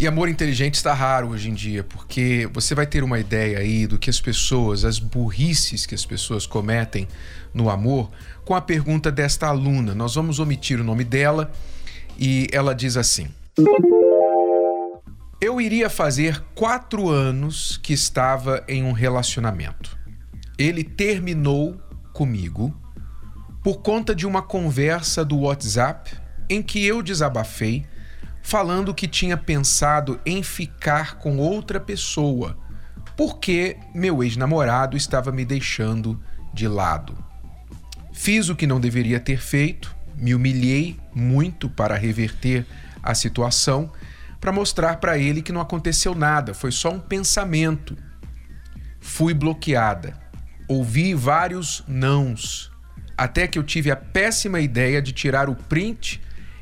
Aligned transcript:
E 0.00 0.06
amor 0.06 0.28
inteligente 0.28 0.74
está 0.74 0.94
raro 0.94 1.30
hoje 1.30 1.50
em 1.50 1.54
dia, 1.54 1.82
porque 1.82 2.48
você 2.52 2.72
vai 2.72 2.86
ter 2.86 3.02
uma 3.02 3.18
ideia 3.18 3.58
aí 3.58 3.84
do 3.84 3.98
que 3.98 4.08
as 4.08 4.20
pessoas, 4.20 4.84
as 4.84 5.00
burrices 5.00 5.86
que 5.86 5.94
as 5.94 6.06
pessoas 6.06 6.46
cometem 6.46 7.08
no 7.52 7.68
amor, 7.68 8.08
com 8.44 8.54
a 8.54 8.60
pergunta 8.60 9.10
desta 9.10 9.48
aluna. 9.48 9.96
Nós 9.96 10.14
vamos 10.14 10.38
omitir 10.38 10.80
o 10.80 10.84
nome 10.84 11.02
dela 11.02 11.50
e 12.16 12.46
ela 12.52 12.76
diz 12.76 12.96
assim. 12.96 13.26
Eu 15.40 15.60
iria 15.60 15.90
fazer 15.90 16.44
quatro 16.54 17.08
anos 17.08 17.76
que 17.82 17.92
estava 17.92 18.62
em 18.68 18.84
um 18.84 18.92
relacionamento. 18.92 19.98
Ele 20.56 20.84
terminou 20.84 21.76
comigo 22.12 22.72
por 23.64 23.82
conta 23.82 24.14
de 24.14 24.28
uma 24.28 24.42
conversa 24.42 25.24
do 25.24 25.40
WhatsApp 25.40 26.12
em 26.48 26.62
que 26.62 26.86
eu 26.86 27.02
desabafei, 27.02 27.84
falando 28.48 28.94
que 28.94 29.06
tinha 29.06 29.36
pensado 29.36 30.18
em 30.24 30.42
ficar 30.42 31.16
com 31.18 31.36
outra 31.36 31.78
pessoa, 31.78 32.56
porque 33.14 33.76
meu 33.94 34.24
ex-namorado 34.24 34.96
estava 34.96 35.30
me 35.30 35.44
deixando 35.44 36.18
de 36.54 36.66
lado. 36.66 37.22
Fiz 38.10 38.48
o 38.48 38.56
que 38.56 38.66
não 38.66 38.80
deveria 38.80 39.20
ter 39.20 39.38
feito, 39.38 39.94
me 40.16 40.34
humilhei 40.34 40.98
muito 41.14 41.68
para 41.68 41.94
reverter 41.94 42.64
a 43.02 43.14
situação 43.14 43.92
para 44.40 44.50
mostrar 44.50 44.96
para 44.96 45.18
ele 45.18 45.42
que 45.42 45.52
não 45.52 45.60
aconteceu 45.60 46.14
nada, 46.14 46.54
foi 46.54 46.72
só 46.72 46.90
um 46.90 47.00
pensamento. 47.00 47.98
Fui 48.98 49.34
bloqueada. 49.34 50.14
Ouvi 50.66 51.12
vários 51.12 51.84
nãos, 51.86 52.72
até 53.14 53.46
que 53.46 53.58
eu 53.58 53.62
tive 53.62 53.90
a 53.90 53.96
péssima 53.96 54.58
ideia 54.58 55.02
de 55.02 55.12
tirar 55.12 55.50
o 55.50 55.54
print 55.54 56.18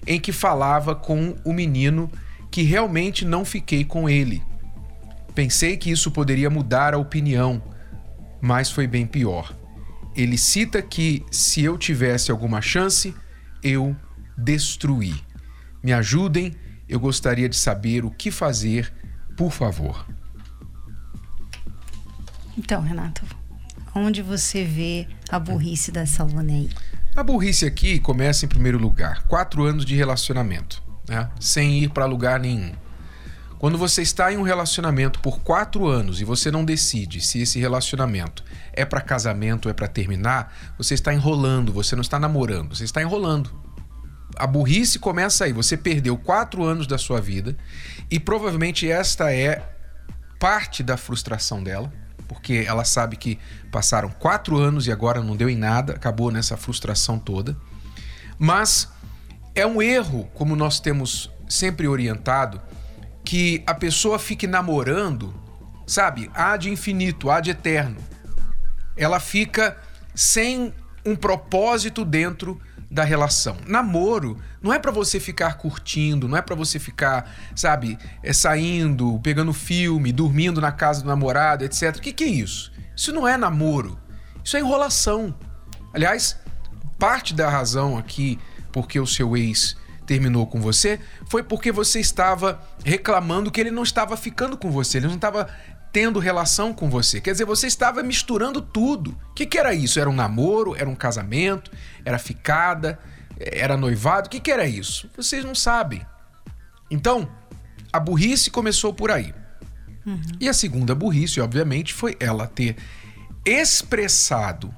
em 0.07 0.21
que 0.21 0.33
falava 0.33 0.95
com 0.95 1.37
o 1.45 1.53
menino 1.53 2.11
que 2.51 2.62
realmente 2.62 3.25
não 3.25 3.45
fiquei 3.45 3.85
com 3.85 4.09
ele. 4.09 4.43
Pensei 5.35 5.77
que 5.77 5.91
isso 5.91 6.11
poderia 6.11 6.49
mudar 6.49 6.95
a 6.95 6.99
opinião, 6.99 7.62
mas 8.41 8.71
foi 8.71 8.87
bem 8.87 9.07
pior. 9.07 9.55
Ele 10.15 10.39
cita 10.39 10.81
que 10.81 11.25
se 11.31 11.62
eu 11.62 11.77
tivesse 11.77 12.31
alguma 12.31 12.62
chance, 12.62 13.15
eu 13.62 13.95
destruí. 14.37 15.15
Me 15.83 15.93
ajudem 15.93 16.55
eu 16.89 17.01
gostaria 17.01 17.49
de 17.49 17.57
saber 17.57 18.05
o 18.05 18.11
que 18.11 18.31
fazer, 18.31 18.93
por 19.37 19.51
favor. 19.51 20.07
Então, 22.57 22.81
Renato, 22.81 23.23
onde 23.95 24.23
você 24.23 24.65
vê 24.65 25.09
a 25.29 25.39
burrice 25.39 25.91
dessa 25.91 26.23
aluna 26.23 26.53
aí? 26.53 26.71
A 27.17 27.22
burrice 27.22 27.64
aqui 27.64 27.98
começa 27.98 28.45
em 28.45 28.48
primeiro 28.48 28.77
lugar. 28.77 29.25
Quatro 29.27 29.64
anos 29.64 29.86
de 29.86 29.97
relacionamento, 29.97 30.83
né? 31.09 31.31
sem 31.41 31.78
ir 31.83 31.89
para 31.89 32.05
lugar 32.05 32.39
nenhum. 32.39 32.72
Quando 33.59 33.78
você 33.78 34.03
está 34.03 34.31
em 34.31 34.36
um 34.36 34.42
relacionamento 34.42 35.19
por 35.20 35.41
quatro 35.41 35.87
anos 35.87 36.20
e 36.20 36.25
você 36.25 36.50
não 36.50 36.62
decide 36.62 37.22
se 37.22 37.41
esse 37.41 37.59
relacionamento 37.59 38.44
é 38.71 38.84
para 38.84 39.00
casamento 39.00 39.65
ou 39.65 39.71
é 39.71 39.75
para 39.75 39.88
terminar, 39.88 40.55
você 40.76 40.93
está 40.93 41.15
enrolando, 41.15 41.72
você 41.72 41.97
não 41.97 42.03
está 42.03 42.21
namorando, 42.21 42.76
você 42.76 42.84
está 42.84 43.00
enrolando 43.00 43.50
a 44.37 44.47
burrice 44.47 44.99
começa 44.99 45.44
aí. 45.44 45.53
Você 45.53 45.76
perdeu 45.76 46.16
quatro 46.16 46.62
anos 46.62 46.87
da 46.87 46.99
sua 46.99 47.21
vida 47.21 47.56
e 48.10 48.21
provavelmente 48.21 48.91
esta 48.91 49.32
é 49.32 49.62
parte 50.38 50.82
da 50.82 50.97
frustração 50.97 51.62
dela, 51.62 51.91
porque 52.28 52.64
ela 52.66 52.84
sabe 52.84 53.16
que 53.16 53.38
passaram 53.70 54.10
quatro 54.10 54.56
anos 54.56 54.87
e 54.87 54.92
agora 54.92 55.22
não 55.22 55.37
deu 55.37 55.48
em 55.48 55.56
nada, 55.56 55.94
acabou 55.94 56.31
nessa 56.31 56.56
frustração 56.56 57.19
toda. 57.19 57.56
Mas 58.38 58.88
é 59.54 59.66
um 59.66 59.81
erro, 59.81 60.28
como 60.34 60.54
nós 60.54 60.81
temos 60.81 61.31
sempre 61.48 61.88
orientado, 61.88 62.60
que 63.25 63.62
a 63.66 63.75
pessoa 63.75 64.19
fique 64.19 64.47
namorando, 64.47 65.34
sabe, 65.87 66.31
há 66.34 66.56
de 66.56 66.70
infinito, 66.70 67.31
há 67.31 67.41
de 67.41 67.50
eterno. 67.50 67.97
Ela 68.97 69.19
fica 69.19 69.76
sem 70.14 70.72
um 71.04 71.16
propósito 71.16 72.04
dentro 72.04 72.60
da 72.91 73.05
relação. 73.05 73.57
Namoro 73.67 74.39
não 74.63 74.73
é 74.73 74.79
para 74.79 74.91
você 74.91 75.19
ficar 75.19 75.55
curtindo, 75.55 76.29
não 76.29 76.37
é 76.37 76.43
para 76.43 76.55
você 76.55 76.79
ficar, 76.79 77.31
sabe, 77.55 77.99
é, 78.23 78.33
saindo, 78.33 79.19
pegando 79.23 79.53
filme, 79.53 80.13
dormindo 80.13 80.61
na 80.61 80.73
casa 80.73 81.03
do 81.03 81.09
namorado, 81.09 81.65
etc. 81.65 81.97
O 81.97 82.01
que, 82.01 82.13
que 82.13 82.25
é 82.25 82.29
isso? 82.29 82.73
Isso 82.95 83.13
não 83.13 83.27
é 83.27 83.37
namoro. 83.37 83.99
Isso 84.43 84.57
é 84.57 84.61
enrolação. 84.61 85.35
Aliás, 85.93 86.39
parte 86.99 87.35
da 87.35 87.49
razão 87.49 87.99
aqui 87.99 88.39
porque 88.73 89.01
o 89.01 89.07
seu 89.07 89.37
ex 89.37 89.77
terminou 90.07 90.47
com 90.47 90.61
você 90.61 91.01
foi 91.29 91.43
porque 91.43 91.73
você 91.73 91.99
estava 91.99 92.63
reclamando 92.85 93.51
que 93.51 93.61
ele 93.61 93.71
não 93.71 93.83
estava 93.83 94.17
ficando 94.17 94.57
com 94.57 94.71
você, 94.71 94.99
ele 94.99 95.09
não 95.09 95.17
estava 95.17 95.49
tendo 95.97 96.19
relação 96.19 96.75
com 96.75 96.91
você. 96.91 97.23
Quer 97.23 97.33
dizer, 97.33 97.47
você 97.47 97.67
estava 97.67 98.03
misturando 98.03 98.61
tudo. 98.61 99.17
O 99.31 99.33
que, 99.34 99.47
que 99.47 99.57
era 99.57 99.73
isso? 99.73 99.99
Era 99.99 100.11
um 100.11 100.15
namoro? 100.15 100.77
Era 100.77 100.91
um 100.91 100.95
casamento? 100.95 101.71
Era 102.05 102.19
ficada? 102.19 102.99
Era 103.41 103.79
noivado? 103.79 104.27
O 104.27 104.31
que, 104.31 104.39
que 104.39 104.53
era 104.53 104.67
isso? 104.67 105.09
Vocês 105.17 105.43
não 105.43 105.55
sabem. 105.55 106.05
Então, 106.91 107.27
a 107.91 107.99
burrice 107.99 108.51
começou 108.51 108.93
por 108.93 109.11
aí. 109.11 109.33
Uhum. 110.05 110.21
E 110.39 110.51
a 110.51 110.53
segunda 110.53 110.95
burrice, 110.95 111.41
obviamente, 111.41 111.95
foi 111.95 112.15
ela 112.21 112.47
ter 112.47 112.77
expressado 113.43 114.75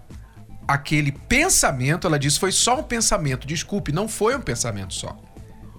aquele 0.69 1.11
pensamento. 1.11 2.07
Ela 2.07 2.17
disse: 2.17 2.39
foi 2.39 2.53
só 2.53 2.79
um 2.79 2.85
pensamento. 2.85 3.45
Desculpe, 3.45 3.91
não 3.91 4.07
foi 4.07 4.37
um 4.37 4.41
pensamento 4.41 4.95
só. 4.95 5.21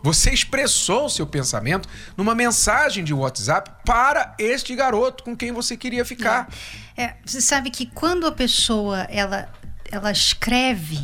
Você 0.02 0.32
expressou 0.32 1.06
o 1.06 1.10
seu 1.10 1.28
pensamento 1.28 1.88
numa 2.16 2.34
mensagem 2.34 3.04
de 3.04 3.14
WhatsApp 3.14 3.72
para 3.86 4.36
este 4.40 4.76
garoto 4.76 5.24
com 5.24 5.36
quem 5.36 5.52
você 5.52 5.76
queria 5.76 6.06
ficar. 6.06 6.50
É, 6.96 7.04
é, 7.04 7.18
você 7.26 7.42
sabe 7.42 7.70
que 7.70 7.86
quando 7.86 8.26
a 8.26 8.32
pessoa 8.32 9.00
ela, 9.10 9.52
ela 9.92 10.12
escreve 10.12 11.00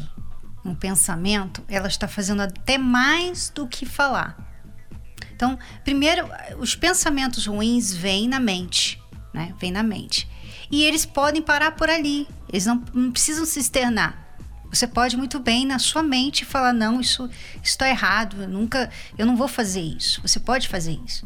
um 0.64 0.74
pensamento, 0.74 1.64
ela 1.68 1.88
está 1.88 2.08
fazendo 2.08 2.42
até 2.42 2.78
mais 2.78 3.50
do 3.50 3.68
que 3.68 3.86
falar. 3.86 4.36
Então, 5.36 5.60
primeiro, 5.84 6.28
os 6.58 6.76
pensamentos 6.76 7.46
ruins 7.46 7.94
vêm 7.94 8.28
na 8.28 8.40
mente, 8.40 9.02
né? 9.34 9.54
Vêm 9.60 9.72
na 9.72 9.84
mente. 9.84 10.28
E 10.72 10.84
eles 10.84 11.06
podem 11.06 11.42
parar 11.42 11.72
por 11.72 11.90
ali. 11.90 12.28
Eles 12.50 12.66
não, 12.66 12.84
não 12.94 13.12
precisam 13.12 13.46
se 13.46 13.60
externar. 13.60 14.25
Você 14.76 14.88
pode 14.88 15.16
muito 15.16 15.40
bem 15.40 15.66
na 15.66 15.80
sua 15.80 16.04
mente 16.04 16.44
falar 16.44 16.74
não, 16.74 17.00
isso 17.00 17.30
está 17.64 17.90
errado, 17.90 18.42
eu 18.42 18.50
nunca, 18.50 18.90
eu 19.18 19.26
não 19.26 19.38
vou 19.38 19.48
fazer 19.48 19.82
isso. 19.82 20.22
Você 20.22 20.38
pode 20.40 20.68
fazer 20.68 21.00
isso. 21.06 21.26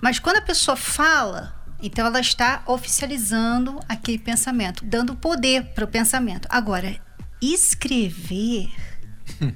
Mas 0.00 0.18
quando 0.18 0.38
a 0.38 0.42
pessoa 0.42 0.76
fala, 0.76 1.54
então 1.80 2.04
ela 2.04 2.18
está 2.18 2.62
oficializando 2.66 3.78
aquele 3.88 4.18
pensamento, 4.18 4.84
dando 4.84 5.14
poder 5.14 5.66
para 5.66 5.84
o 5.84 5.88
pensamento. 5.88 6.48
Agora, 6.50 7.00
escrever 7.40 8.68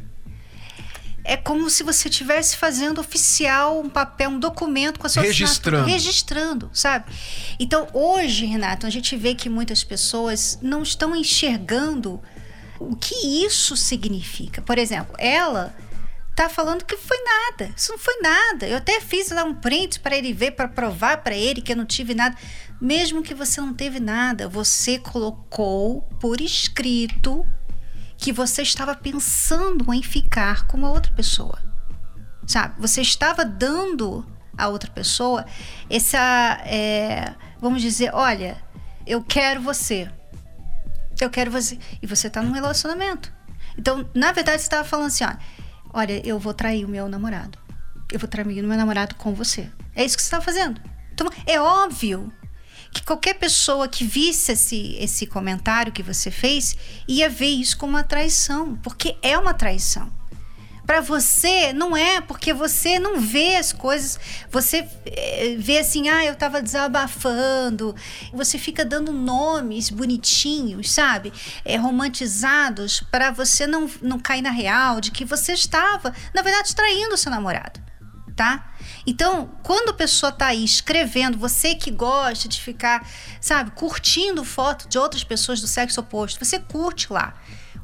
é 1.25 1.37
como 1.37 1.69
se 1.69 1.83
você 1.83 2.09
estivesse 2.09 2.57
fazendo 2.57 3.01
oficial 3.01 3.81
um 3.81 3.89
papel, 3.89 4.31
um 4.31 4.39
documento 4.39 5.01
com 5.01 5.07
a 5.09 5.11
sua 5.11 5.25
registrando, 5.25 5.89
registrando, 5.89 6.71
sabe? 6.73 7.13
Então 7.59 7.89
hoje, 7.93 8.47
Renato, 8.47 8.87
a 8.87 8.91
gente 8.91 9.17
vê 9.17 9.35
que 9.35 9.49
muitas 9.49 9.83
pessoas 9.83 10.61
não 10.63 10.83
estão 10.83 11.17
enxergando 11.17 12.23
o 12.79 12.97
que 12.97 13.45
isso 13.45 13.77
significa. 13.77 14.61
Por 14.63 14.79
exemplo, 14.79 15.15
ela 15.19 15.75
tá 16.35 16.49
falando 16.51 16.85
que 16.85 16.97
foi 16.97 17.19
nada. 17.23 17.73
Isso 17.75 17.93
não 17.93 17.99
foi 17.99 18.19
nada. 18.21 18.69
Eu 18.69 18.77
até 18.77 19.01
fiz 19.01 19.31
lá 19.31 19.43
um 19.43 19.55
print 19.55 20.01
para 20.01 20.17
ele 20.17 20.33
ver, 20.33 20.53
para 20.53 20.69
provar 20.69 21.23
para 21.23 21.35
ele 21.35 21.63
que 21.63 21.73
eu 21.73 21.77
não 21.77 21.87
tive 21.87 22.15
nada. 22.15 22.37
Mesmo 22.81 23.23
que 23.23 23.35
você 23.35 23.61
não 23.61 23.73
teve 23.73 23.99
nada, 23.99 24.49
você 24.49 24.99
colocou 24.99 26.03
por 26.21 26.41
escrito 26.41 27.45
que 28.19 28.33
você 28.33 28.63
estava 28.63 28.95
pensando 28.95 29.93
em 29.93 30.03
ficar 30.03 30.67
com 30.67 30.77
uma 30.77 30.91
outra 30.91 31.13
pessoa. 31.15 31.59
Sabe? 32.47 32.81
Você 32.81 33.01
estava 33.01 33.45
dando 33.45 34.25
a 34.57 34.69
outra 34.69 34.91
pessoa 34.91 35.45
essa, 35.89 36.61
é, 36.65 37.35
vamos 37.61 37.83
dizer, 37.83 38.11
olha, 38.15 38.63
eu 39.07 39.23
quero 39.23 39.61
você. 39.61 40.11
Eu 41.21 41.31
quero 41.31 41.51
você. 41.51 41.79
E 42.03 42.07
você 42.07 42.29
tá 42.29 42.43
num 42.43 42.53
relacionamento. 42.53 43.33
Então, 43.79 44.09
na 44.15 44.33
verdade, 44.33 44.61
você 44.61 44.67
estava 44.67 44.87
falando 44.87 45.07
assim: 45.07 45.25
ó, 45.25 45.35
olha, 45.93 46.27
eu 46.27 46.39
vou 46.39 46.55
trair 46.55 46.85
o 46.85 46.89
meu 46.89 47.09
namorado. 47.09 47.59
Eu 48.13 48.19
vou 48.19 48.29
trair 48.29 48.47
o 48.47 48.69
meu 48.69 48.77
namorado 48.77 49.15
com 49.17 49.35
você. 49.35 49.71
É 49.95 50.05
isso 50.05 50.17
que 50.17 50.23
você 50.23 50.29
está 50.29 50.41
fazendo. 50.41 50.81
Então, 51.13 51.29
é 51.47 51.61
óbvio 51.61 52.33
que 52.93 53.03
qualquer 53.03 53.35
pessoa 53.35 53.89
que 53.89 54.05
visse 54.05 54.53
esse, 54.53 54.97
esse 54.99 55.27
comentário 55.27 55.93
que 55.93 56.03
você 56.03 56.31
fez 56.31 56.77
ia 57.07 57.29
ver 57.29 57.49
isso 57.49 57.77
como 57.77 57.93
uma 57.93 58.05
traição, 58.05 58.77
porque 58.77 59.17
é 59.23 59.37
uma 59.37 59.53
traição. 59.53 60.11
Para 60.87 61.01
você 61.01 61.73
não 61.73 61.97
é, 61.97 62.21
porque 62.21 62.55
você 62.55 62.99
não 62.99 63.21
vê 63.21 63.57
as 63.57 63.73
coisas, 63.73 64.21
você 64.51 64.89
eh, 65.05 65.57
vê 65.59 65.79
assim, 65.79 66.09
ah, 66.09 66.25
eu 66.25 66.35
estava 66.35 66.63
desabafando. 66.63 67.95
Você 68.33 68.57
fica 68.57 68.85
dando 68.85 69.13
nomes 69.13 69.91
bonitinhos, 69.91 70.93
sabe? 70.93 71.33
É, 71.65 71.77
romantizados 71.77 73.01
para 73.11 73.33
você 73.33 73.67
não, 73.67 73.91
não 74.01 74.21
cair 74.21 74.43
na 74.43 74.51
real 74.51 75.01
de 75.01 75.11
que 75.11 75.25
você 75.25 75.55
estava, 75.55 76.15
na 76.33 76.43
verdade, 76.43 76.75
traindo 76.75 77.15
o 77.15 77.19
seu 77.19 77.33
namorado, 77.33 77.81
tá? 78.37 78.73
Então, 79.05 79.51
quando 79.65 79.91
a 79.91 79.95
pessoa 79.95 80.31
tá 80.31 80.47
aí 80.47 80.65
escrevendo, 80.65 81.37
você 81.37 81.75
que 81.75 81.91
gosta 81.91 82.49
de 82.49 82.61
ficar, 82.61 83.09
sabe, 83.41 83.73
curtindo 83.73 84.45
foto 84.45 84.89
de 84.89 84.99
outras 84.99 85.25
pessoas 85.25 85.61
do 85.61 85.67
sexo 85.67 86.01
oposto, 86.01 86.45
você 86.45 86.61
curte 86.61 87.13
lá. 87.13 87.35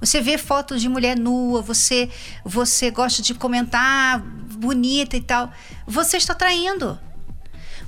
Você 0.03 0.21
vê 0.21 0.37
fotos 0.37 0.83
de 0.83 0.89
mulher 0.89 1.17
nua, 1.17 1.63
você 1.63 2.11
você 2.45 2.91
gosta 2.91 3.23
de 3.23 3.35
comentar 3.35 4.19
bonita 4.19 5.17
e 5.17 5.21
tal. 5.21 5.53
Você 5.87 6.17
está 6.17 6.35
traindo. 6.35 6.99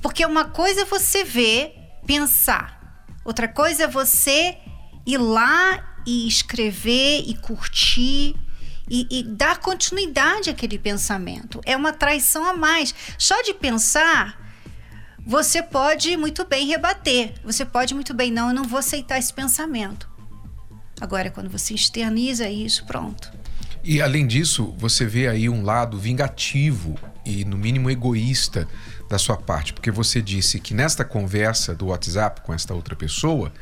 Porque 0.01 0.25
uma 0.25 0.45
coisa 0.45 0.83
é 0.83 0.85
você 0.85 1.25
ver, 1.25 1.75
pensar. 2.07 3.09
Outra 3.25 3.49
coisa 3.49 3.85
é 3.85 3.89
você 3.89 4.57
ir 5.05 5.19
lá 5.19 5.97
e 6.07 6.29
escrever 6.29 7.25
e 7.27 7.35
curtir 7.35 8.37
e, 8.89 9.09
e, 9.11 9.23
dar 9.25 9.59
continuidade 9.59 10.51
àquele 10.51 10.79
pensamento. 10.79 11.61
É 11.65 11.77
uma 11.77 11.93
traição 11.93 12.47
a 12.47 12.53
mais. 12.53 12.95
Só 13.19 13.43
de 13.43 13.55
pensar, 13.55 14.39
você 15.27 15.63
pode 15.63 16.17
muito 16.17 16.45
bem 16.45 16.69
rebater. 16.69 17.35
Você 17.43 17.65
pode 17.65 17.93
muito 17.93 18.15
bem, 18.15 18.31
não, 18.31 18.49
eu 18.49 18.55
não 18.55 18.65
vou 18.65 18.79
aceitar 18.79 19.19
esse 19.19 19.33
pensamento. 19.33 20.14
Agora, 21.01 21.31
quando 21.31 21.51
você 21.51 21.75
externiza 21.75 22.49
isso, 22.49 22.85
pronto. 22.85 23.33
E 23.83 24.01
além 24.01 24.27
disso, 24.27 24.75
você 24.79 25.05
vê 25.05 25.29
aí 25.29 25.49
um 25.49 25.63
lado 25.63 25.99
vingativo 25.99 26.95
e, 27.25 27.45
no 27.45 27.59
mínimo, 27.59 27.91
egoísta 27.91 28.67
da 29.09 29.19
sua 29.19 29.37
parte, 29.37 29.73
porque 29.73 29.91
você 29.91 30.23
disse 30.23 30.59
que 30.59 30.73
nesta 30.73 31.05
conversa 31.05 31.75
do 31.75 31.87
WhatsApp 31.87 32.41
com 32.41 32.55
esta 32.55 32.73
outra 32.73 32.97
pessoa, 32.97 33.53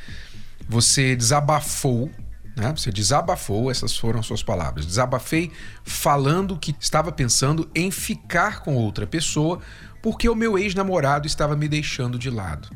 você 0.69 1.17
desabafou, 1.17 2.11
né? 2.56 2.73
Você 2.76 2.93
desabafou, 2.93 3.70
essas 3.70 3.96
foram 3.96 4.23
suas 4.23 4.43
palavras. 4.43 4.87
Desabafei 4.87 5.50
falando 5.82 6.56
que 6.56 6.75
estava 6.78 7.11
pensando 7.11 7.69
em 7.75 7.90
ficar 7.90 8.61
com 8.61 8.76
outra 8.76 9.06
pessoa 9.06 9.61
porque 10.00 10.28
o 10.28 10.35
meu 10.35 10.58
ex-namorado 10.58 11.26
estava 11.26 11.56
me 11.56 11.69
deixando 11.69 12.19
de 12.19 12.28
lado. 12.28 12.69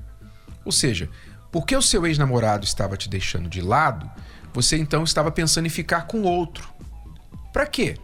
Ou 0.64 0.73
seja, 0.73 1.09
porque 1.50 1.76
o 1.76 1.82
seu 1.82 2.06
ex-namorado 2.06 2.64
estava 2.64 2.97
te 2.97 3.09
deixando 3.09 3.49
de 3.49 3.61
lado, 3.61 4.11
você 4.56 4.79
então 4.79 5.05
estava 5.05 5.31
pensando 5.31 5.67
em 5.67 5.69
ficar 5.69 6.06
com 6.06 6.23
outro. 6.23 6.67
Para 7.53 7.67
quê? 7.67 7.99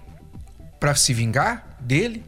Para 0.79 0.95
se 0.95 1.15
vingar 1.15 1.79
dele? 1.81 2.23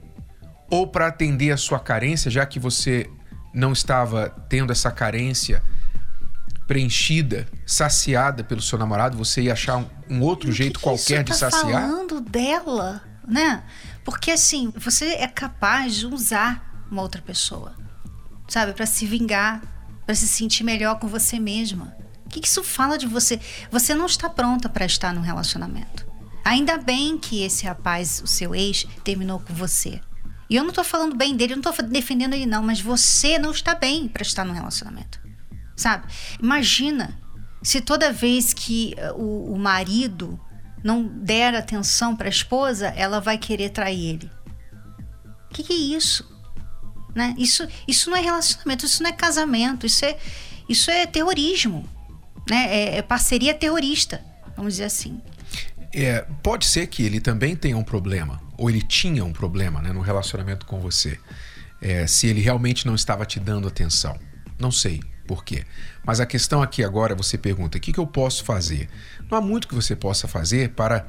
Ou 0.70 0.86
para 0.86 1.08
atender 1.08 1.50
a 1.50 1.58
sua 1.58 1.78
carência, 1.78 2.30
já 2.30 2.46
que 2.46 2.58
você 2.58 3.06
não 3.52 3.70
estava 3.70 4.30
tendo 4.48 4.72
essa 4.72 4.90
carência 4.90 5.62
preenchida, 6.66 7.46
saciada 7.66 8.42
pelo 8.42 8.62
seu 8.62 8.78
namorado, 8.78 9.14
você 9.14 9.42
ia 9.42 9.52
achar 9.52 9.76
um, 9.76 9.86
um 10.08 10.20
outro 10.22 10.50
jeito 10.50 10.78
que 10.78 10.84
qualquer 10.84 11.22
de 11.22 11.32
tá 11.32 11.50
saciar? 11.50 11.82
falando 11.82 12.18
dela, 12.22 13.02
né? 13.28 13.62
Porque 14.02 14.30
assim, 14.30 14.72
você 14.74 15.16
é 15.16 15.28
capaz 15.28 15.96
de 15.96 16.06
usar 16.06 16.86
uma 16.90 17.02
outra 17.02 17.20
pessoa, 17.20 17.74
sabe, 18.48 18.72
para 18.72 18.86
se 18.86 19.04
vingar, 19.04 19.60
para 20.06 20.14
se 20.14 20.26
sentir 20.26 20.64
melhor 20.64 20.98
com 20.98 21.08
você 21.08 21.38
mesma 21.38 21.94
que 22.28 22.46
isso 22.46 22.62
fala 22.62 22.98
de 22.98 23.06
você? 23.06 23.40
Você 23.70 23.94
não 23.94 24.06
está 24.06 24.28
pronta 24.28 24.68
para 24.68 24.86
estar 24.86 25.12
num 25.12 25.20
relacionamento. 25.20 26.06
Ainda 26.44 26.76
bem 26.76 27.16
que 27.16 27.42
esse 27.42 27.64
rapaz, 27.64 28.20
o 28.22 28.26
seu 28.26 28.54
ex, 28.54 28.86
terminou 29.02 29.40
com 29.40 29.54
você. 29.54 30.00
E 30.48 30.56
eu 30.56 30.62
não 30.62 30.70
estou 30.70 30.84
falando 30.84 31.16
bem 31.16 31.36
dele, 31.36 31.54
eu 31.54 31.56
não 31.56 31.70
estou 31.70 31.86
defendendo 31.88 32.34
ele, 32.34 32.44
não, 32.44 32.62
mas 32.62 32.80
você 32.80 33.38
não 33.38 33.50
está 33.50 33.74
bem 33.74 34.08
para 34.08 34.22
estar 34.22 34.44
num 34.44 34.52
relacionamento. 34.52 35.18
Sabe? 35.74 36.06
Imagina 36.40 37.18
se 37.62 37.80
toda 37.80 38.12
vez 38.12 38.52
que 38.52 38.94
uh, 38.98 39.18
o, 39.18 39.54
o 39.54 39.58
marido 39.58 40.38
não 40.84 41.02
der 41.02 41.54
atenção 41.54 42.14
para 42.14 42.28
a 42.28 42.30
esposa, 42.30 42.88
ela 42.88 43.20
vai 43.20 43.38
querer 43.38 43.70
trair 43.70 44.10
ele. 44.10 44.30
O 45.50 45.54
que, 45.54 45.62
que, 45.62 45.72
é 45.72 45.96
isso? 45.96 46.30
Né? 47.14 47.34
Isso? 47.38 47.66
Isso 47.88 48.10
não 48.10 48.18
é 48.18 48.20
relacionamento, 48.20 48.84
isso 48.84 49.02
não 49.02 49.08
é 49.08 49.12
casamento, 49.12 49.86
isso 49.86 50.04
é, 50.04 50.18
isso 50.68 50.90
é 50.90 51.06
terrorismo 51.06 51.88
né? 52.48 52.66
É, 52.70 52.96
é 52.98 53.02
parceria 53.02 53.54
terrorista, 53.54 54.20
vamos 54.56 54.74
dizer 54.74 54.84
assim. 54.84 55.20
É, 55.92 56.26
pode 56.42 56.66
ser 56.66 56.88
que 56.88 57.04
ele 57.04 57.20
também 57.20 57.54
tenha 57.54 57.76
um 57.76 57.84
problema, 57.84 58.40
ou 58.58 58.68
ele 58.68 58.82
tinha 58.82 59.24
um 59.24 59.32
problema 59.32 59.80
né, 59.80 59.92
no 59.92 60.00
relacionamento 60.00 60.66
com 60.66 60.80
você. 60.80 61.18
É, 61.80 62.06
se 62.06 62.26
ele 62.26 62.40
realmente 62.40 62.86
não 62.86 62.94
estava 62.94 63.24
te 63.26 63.38
dando 63.38 63.68
atenção. 63.68 64.18
Não 64.58 64.72
sei 64.72 65.02
por 65.26 65.44
quê. 65.44 65.64
Mas 66.04 66.20
a 66.20 66.26
questão 66.26 66.62
aqui 66.62 66.82
agora, 66.82 67.14
você 67.14 67.36
pergunta: 67.36 67.78
o 67.78 67.80
que, 67.80 67.92
que 67.92 67.98
eu 67.98 68.06
posso 68.06 68.44
fazer? 68.44 68.88
Não 69.30 69.38
há 69.38 69.40
muito 69.40 69.68
que 69.68 69.74
você 69.74 69.94
possa 69.94 70.26
fazer 70.26 70.70
para 70.70 71.06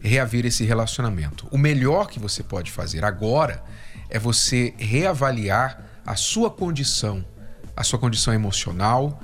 reaver 0.00 0.46
esse 0.46 0.64
relacionamento. 0.64 1.48
O 1.50 1.58
melhor 1.58 2.08
que 2.08 2.18
você 2.18 2.42
pode 2.42 2.70
fazer 2.70 3.04
agora 3.04 3.62
é 4.08 4.18
você 4.18 4.74
reavaliar 4.78 5.84
a 6.06 6.16
sua 6.16 6.50
condição, 6.50 7.24
a 7.76 7.84
sua 7.84 7.98
condição 7.98 8.32
emocional, 8.32 9.22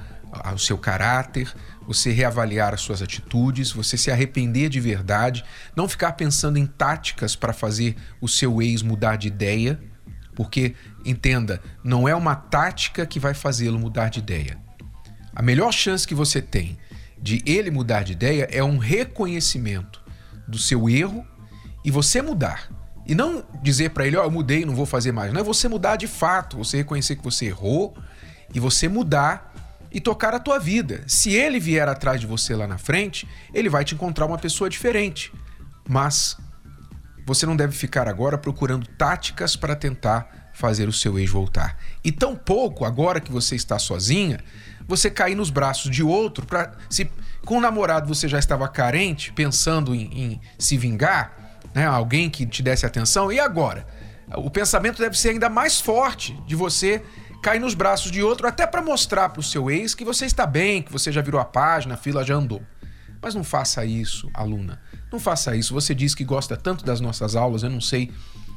o 0.55 0.59
seu 0.59 0.77
caráter, 0.77 1.53
você 1.87 2.11
reavaliar 2.11 2.75
as 2.75 2.81
suas 2.81 3.03
atitudes, 3.03 3.71
você 3.71 3.97
se 3.97 4.11
arrepender 4.11 4.69
de 4.69 4.81
verdade, 4.81 5.45
não 5.77 5.89
ficar 5.89 6.13
pensando 6.13 6.59
em 6.59 6.67
táticas 6.67 7.37
para 7.37 7.53
fazer 7.53 7.97
o 8.21 8.29
seu 8.29 8.61
ex 8.63 8.83
mudar 8.83 9.17
de 9.17 9.29
ideia, 9.29 9.81
porque 10.35 10.75
entenda, 11.05 11.61
não 11.83 12.09
é 12.09 12.15
uma 12.15 12.35
tática 12.35 13.07
que 13.07 13.21
vai 13.21 13.35
fazê-lo 13.35 13.79
mudar 13.79 14.09
de 14.09 14.19
ideia. 14.19 14.59
A 15.35 15.43
melhor 15.43 15.73
chance 15.73 16.07
que 16.07 16.15
você 16.15 16.41
tem 16.41 16.79
de 17.21 17.43
ele 17.47 17.71
mudar 17.71 18.03
de 18.03 18.13
ideia 18.13 18.49
é 18.51 18.63
um 18.63 18.79
reconhecimento 18.79 20.03
do 20.47 20.59
seu 20.59 20.89
erro 20.89 21.27
e 21.85 21.91
você 21.91 22.21
mudar. 22.21 22.69
E 23.07 23.15
não 23.15 23.45
dizer 23.63 23.91
para 23.91 24.07
ele, 24.07 24.17
ó, 24.17 24.23
oh, 24.23 24.25
eu 24.25 24.31
mudei, 24.31 24.65
não 24.65 24.75
vou 24.75 24.87
fazer 24.87 25.13
mais. 25.13 25.33
Não 25.33 25.41
é 25.41 25.45
você 25.45 25.69
mudar 25.69 25.97
de 25.97 26.07
fato, 26.07 26.57
você 26.57 26.79
reconhecer 26.79 27.17
que 27.17 27.25
você 27.25 27.47
errou 27.47 27.97
e 28.55 28.61
você 28.61 28.88
mudar 28.88 29.53
e 29.95 30.01
tocar 30.01 30.35
a 30.35 30.41
tua 30.41 30.59
vida. 30.59 31.05
Se 31.07 31.33
ele 31.33 31.61
vier 31.61 31.89
atrás 31.89 32.21
de 32.21 32.27
você 32.27 32.55
lá 32.57 32.67
na 32.67 32.77
frente, 32.77 33.29
ele 33.55 33.69
vai 33.69 33.85
te 33.85 33.95
encontrar 33.95 34.27
uma 34.27 34.37
pessoa 34.37 34.69
diferente. 34.69 35.33
Mas 35.89 36.37
você 37.25 37.47
não 37.47 37.55
deve 37.55 37.73
ficar 37.73 38.09
agora 38.09 38.37
procurando 38.37 38.89
táticas 38.99 39.55
para 39.55 39.77
tentar 39.77 40.51
fazer 40.53 40.89
o 40.89 40.93
seu 40.93 41.17
ex 41.17 41.31
voltar. 41.31 41.79
E 42.03 42.11
tampouco, 42.11 42.85
agora 42.85 43.21
que 43.21 43.31
você 43.31 43.55
está 43.55 43.79
sozinha, 43.79 44.41
você 44.87 45.09
cair 45.09 45.37
nos 45.37 45.49
braços 45.49 45.91
de 45.91 46.03
outro 46.03 46.45
para 46.45 46.73
se 46.91 47.09
com 47.45 47.59
o 47.59 47.61
namorado 47.61 48.09
você 48.09 48.27
já 48.27 48.39
estava 48.39 48.67
carente, 48.69 49.33
pensando 49.33 49.95
em, 49.95 50.03
em 50.13 50.41
se 50.59 50.77
vingar, 50.77 51.61
né? 51.73 51.87
Alguém 51.87 52.29
que 52.29 52.45
te 52.45 52.63
desse 52.63 52.85
atenção. 52.85 53.31
E 53.31 53.39
agora? 53.39 53.87
O 54.37 54.51
pensamento 54.51 54.99
deve 54.99 55.19
ser 55.19 55.31
ainda 55.31 55.49
mais 55.49 55.81
forte 55.81 56.33
de 56.47 56.57
você 56.57 57.03
cair 57.45 57.61
nos 57.61 57.75
braços 57.75 58.11
de 58.11 58.23
outro 58.23 58.49
até 58.49 58.67
para 58.67 58.81
mostrar 58.81 59.29
para 59.29 59.41
o 59.41 59.43
seu 59.43 59.71
ex 59.71 59.95
que 59.95 60.03
você 60.03 60.25
está 60.25 60.47
bem, 60.47 60.83
que 60.83 60.91
você 60.91 61.13
já 61.13 61.21
virou 61.21 61.39
a 61.39 61.45
página, 61.45 61.93
a 61.93 61.97
fila 61.97 62.25
já 62.25 62.35
andou. 62.35 62.63
Mas 63.21 63.35
não 63.35 63.45
faça 63.45 63.85
isso, 63.85 64.31
aluna. 64.33 64.81
Não 65.13 65.21
faça 65.21 65.55
isso. 65.55 65.75
Você 65.75 65.95
diz 65.95 66.15
que 66.15 66.25
gosta 66.25 66.57
tanto 66.57 66.87
das 66.87 67.03
nossas 67.03 67.37
aulas, 67.37 67.63
eu 67.63 67.69
não 67.69 67.83
sei 67.83 68.11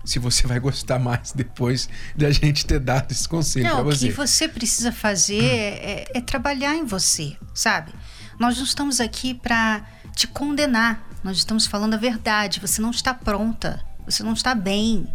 se 0.06 0.20
você 0.20 0.48
vai 0.48 0.58
gostar 0.58 1.00
mais 1.00 1.34
depois 1.36 1.89
da 2.15 2.32
gente 2.32 2.65
ter 2.65 2.79
dado 2.79 3.12
esse 3.12 3.27
conselho 3.27 3.70
para 3.70 3.84
você. 3.84 4.06
O 4.06 4.10
que 4.10 4.15
você 4.15 4.48
precisa 4.48 4.91
fazer 4.94 5.44
é, 5.44 6.06
é, 6.13 6.22
trabalhar 6.22 6.74
em 6.74 6.86
você, 6.86 7.36
sabe? 7.53 7.91
Nós 8.39 8.56
não 8.56 8.63
estamos 8.63 9.01
aqui 9.01 9.34
para 9.34 9.86
te 10.15 10.27
condenar. 10.27 11.06
Nós 11.25 11.36
estamos 11.36 11.65
falando 11.65 11.96
a 11.96 11.98
verdade. 11.98 12.62
Você 12.62 12.82
não 12.82 12.91
está 12.91 13.13
pronta. 13.13 13.84
Você 14.06 14.24
não 14.24 14.32
está 14.32 14.56
bem 14.56 15.06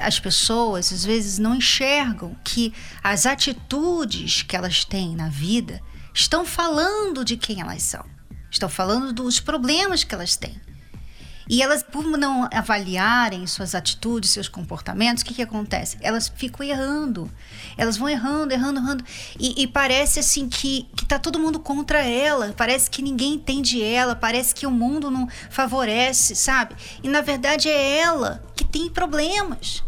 as 0.00 0.18
pessoas 0.18 0.92
às 0.92 1.04
vezes 1.04 1.38
não 1.38 1.56
enxergam 1.56 2.36
que 2.44 2.72
as 3.02 3.26
atitudes 3.26 4.42
que 4.42 4.56
elas 4.56 4.84
têm 4.84 5.14
na 5.16 5.28
vida 5.28 5.80
estão 6.14 6.44
falando 6.44 7.24
de 7.24 7.36
quem 7.36 7.60
elas 7.60 7.82
são, 7.82 8.04
estão 8.50 8.68
falando 8.68 9.12
dos 9.12 9.40
problemas 9.40 10.04
que 10.04 10.14
elas 10.14 10.36
têm. 10.36 10.60
E 11.48 11.60
elas, 11.60 11.82
por 11.82 12.06
não 12.06 12.48
avaliarem 12.52 13.46
suas 13.46 13.74
atitudes, 13.74 14.30
seus 14.30 14.48
comportamentos, 14.48 15.22
o 15.22 15.26
que, 15.26 15.34
que 15.34 15.42
acontece? 15.42 15.98
Elas 16.00 16.32
ficam 16.34 16.64
errando. 16.64 17.30
Elas 17.76 17.96
vão 17.96 18.08
errando, 18.08 18.54
errando, 18.54 18.80
errando. 18.80 19.04
E, 19.38 19.62
e, 19.62 19.66
parece 19.66 20.20
assim 20.20 20.48
que, 20.48 20.88
que 20.96 21.04
tá 21.04 21.18
todo 21.18 21.38
mundo 21.38 21.58
contra 21.58 22.00
ela. 22.04 22.54
Parece 22.56 22.88
que 22.88 23.02
ninguém 23.02 23.34
entende 23.34 23.82
ela. 23.82 24.14
Parece 24.14 24.54
que 24.54 24.66
o 24.66 24.70
mundo 24.70 25.10
não 25.10 25.28
favorece, 25.50 26.34
sabe? 26.34 26.74
E 27.02 27.08
na 27.08 27.20
verdade 27.20 27.68
é 27.68 27.98
ela 27.98 28.42
tem 28.72 28.88
problemas. 28.88 29.84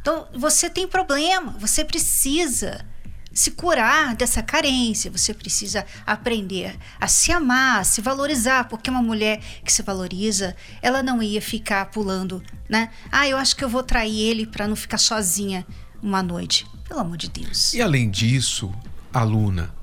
Então 0.00 0.26
você 0.34 0.68
tem 0.68 0.86
problema. 0.86 1.54
Você 1.58 1.84
precisa 1.84 2.84
se 3.32 3.52
curar 3.52 4.14
dessa 4.14 4.42
carência, 4.42 5.10
você 5.10 5.32
precisa 5.32 5.86
aprender 6.06 6.76
a 7.00 7.08
se 7.08 7.32
amar, 7.32 7.80
a 7.80 7.84
se 7.84 8.02
valorizar, 8.02 8.68
porque 8.68 8.90
uma 8.90 9.00
mulher 9.00 9.40
que 9.64 9.72
se 9.72 9.82
valoriza, 9.82 10.54
ela 10.82 11.02
não 11.02 11.22
ia 11.22 11.40
ficar 11.40 11.86
pulando, 11.86 12.42
né? 12.68 12.90
Ah, 13.10 13.26
eu 13.26 13.38
acho 13.38 13.56
que 13.56 13.64
eu 13.64 13.70
vou 13.70 13.82
trair 13.82 14.20
ele 14.20 14.46
para 14.46 14.68
não 14.68 14.76
ficar 14.76 14.98
sozinha 14.98 15.66
uma 16.02 16.22
noite. 16.22 16.66
Pelo 16.86 17.00
amor 17.00 17.16
de 17.16 17.30
Deus. 17.30 17.72
E 17.72 17.80
além 17.80 18.10
disso, 18.10 18.70
aluna, 19.14 19.74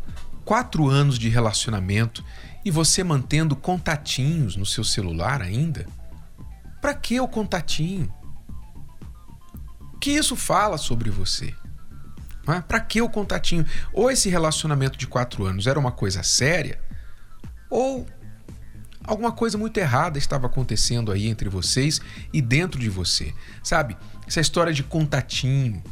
quatro 0.45 0.87
anos 0.87 1.17
de 1.17 1.27
relacionamento 1.27 2.23
e 2.63 2.69
você 2.69 3.03
mantendo 3.03 3.55
contatinhos 3.55 4.55
no 4.55 4.65
seu 4.65 4.83
celular 4.83 5.41
ainda? 5.41 5.87
Para 6.81 6.93
que 6.93 7.19
o 7.19 7.27
contatinho? 7.27 8.13
O 9.93 9.97
que 9.99 10.11
isso 10.11 10.35
fala 10.35 10.77
sobre 10.77 11.09
você? 11.09 11.53
É? 12.47 12.61
Para 12.61 12.79
que 12.79 13.01
o 13.01 13.09
contatinho? 13.09 13.65
Ou 13.93 14.09
esse 14.09 14.29
relacionamento 14.29 14.97
de 14.97 15.05
quatro 15.05 15.45
anos 15.45 15.67
era 15.67 15.79
uma 15.79 15.91
coisa 15.91 16.23
séria, 16.23 16.79
ou 17.69 18.07
alguma 19.05 19.31
coisa 19.31 19.57
muito 19.57 19.77
errada 19.77 20.17
estava 20.17 20.47
acontecendo 20.47 21.11
aí 21.11 21.27
entre 21.27 21.49
vocês 21.49 21.99
e 22.33 22.41
dentro 22.41 22.79
de 22.79 22.89
você. 22.89 23.33
Sabe? 23.63 23.97
Essa 24.27 24.39
história 24.39 24.73
de 24.73 24.83
contatinho, 24.83 25.83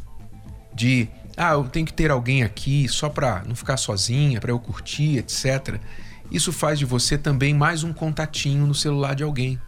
de 0.73 1.09
ah, 1.35 1.51
eu 1.51 1.65
tenho 1.65 1.85
que 1.85 1.93
ter 1.93 2.09
alguém 2.09 2.41
aqui 2.41 2.87
só 2.87 3.09
para 3.09 3.43
não 3.45 3.55
ficar 3.55 3.77
sozinha, 3.77 4.41
para 4.41 4.51
eu 4.51 4.59
curtir, 4.59 5.17
etc. 5.17 5.79
Isso 6.31 6.51
faz 6.51 6.79
de 6.79 6.85
você 6.85 7.17
também 7.17 7.53
mais 7.53 7.83
um 7.83 7.93
contatinho 7.93 8.65
no 8.65 8.73
celular 8.73 9.13
de 9.13 9.23
alguém. 9.23 9.59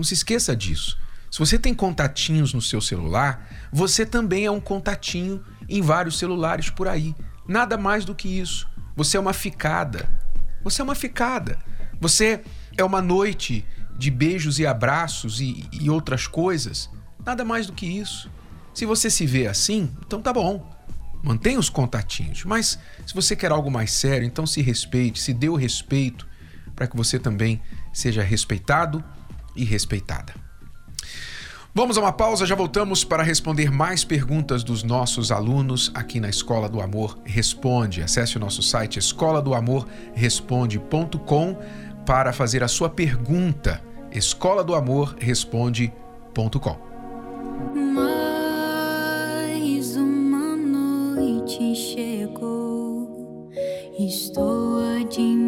Não 0.00 0.04
se 0.04 0.14
esqueça 0.14 0.56
disso. 0.56 0.96
Se 1.30 1.38
você 1.38 1.58
tem 1.58 1.74
contatinhos 1.74 2.54
no 2.54 2.62
seu 2.62 2.80
celular, 2.80 3.46
você 3.70 4.06
também 4.06 4.46
é 4.46 4.50
um 4.50 4.58
contatinho 4.58 5.44
em 5.68 5.82
vários 5.82 6.18
celulares 6.18 6.70
por 6.70 6.88
aí. 6.88 7.14
Nada 7.46 7.76
mais 7.76 8.06
do 8.06 8.14
que 8.14 8.26
isso. 8.26 8.66
Você 8.96 9.18
é 9.18 9.20
uma 9.20 9.34
ficada. 9.34 10.08
Você 10.64 10.80
é 10.80 10.84
uma 10.84 10.94
ficada. 10.94 11.58
Você 12.00 12.40
é 12.78 12.82
uma 12.82 13.02
noite 13.02 13.62
de 13.98 14.10
beijos 14.10 14.58
e 14.58 14.66
abraços 14.66 15.38
e, 15.38 15.68
e 15.70 15.90
outras 15.90 16.26
coisas. 16.26 16.88
Nada 17.22 17.44
mais 17.44 17.66
do 17.66 17.74
que 17.74 17.84
isso. 17.84 18.30
Se 18.72 18.86
você 18.86 19.10
se 19.10 19.26
vê 19.26 19.48
assim, 19.48 19.94
então 20.06 20.22
tá 20.22 20.32
bom. 20.32 20.66
Mantenha 21.22 21.58
os 21.58 21.68
contatinhos. 21.68 22.42
Mas 22.46 22.78
se 23.06 23.12
você 23.12 23.36
quer 23.36 23.52
algo 23.52 23.70
mais 23.70 23.92
sério, 23.92 24.26
então 24.26 24.46
se 24.46 24.62
respeite, 24.62 25.20
se 25.20 25.34
dê 25.34 25.50
o 25.50 25.56
respeito 25.56 26.26
para 26.74 26.86
que 26.86 26.96
você 26.96 27.18
também 27.18 27.60
seja 27.92 28.22
respeitado 28.22 29.04
e 29.54 29.64
respeitada. 29.64 30.34
Vamos 31.72 31.96
a 31.96 32.00
uma 32.00 32.12
pausa, 32.12 32.44
já 32.44 32.56
voltamos 32.56 33.04
para 33.04 33.22
responder 33.22 33.70
mais 33.70 34.02
perguntas 34.02 34.64
dos 34.64 34.82
nossos 34.82 35.30
alunos 35.30 35.88
aqui 35.94 36.18
na 36.18 36.28
Escola 36.28 36.68
do 36.68 36.80
Amor 36.80 37.16
Responde. 37.24 38.02
Acesse 38.02 38.36
o 38.36 38.40
nosso 38.40 38.60
site 38.60 38.98
escola 38.98 39.40
do 39.40 39.54
amor 39.54 39.86
responde.com 40.12 41.56
para 42.04 42.32
fazer 42.32 42.64
a 42.64 42.68
sua 42.68 42.90
pergunta. 42.90 43.80
Escola 44.10 44.64
do 44.64 44.74
Amor 44.74 45.14
responde.com. 45.20 46.76
Mais 47.94 49.96
uma 49.96 50.56
noite 50.56 51.76
chegou, 51.76 53.48
estou 53.96 54.80
admirando 55.00 55.39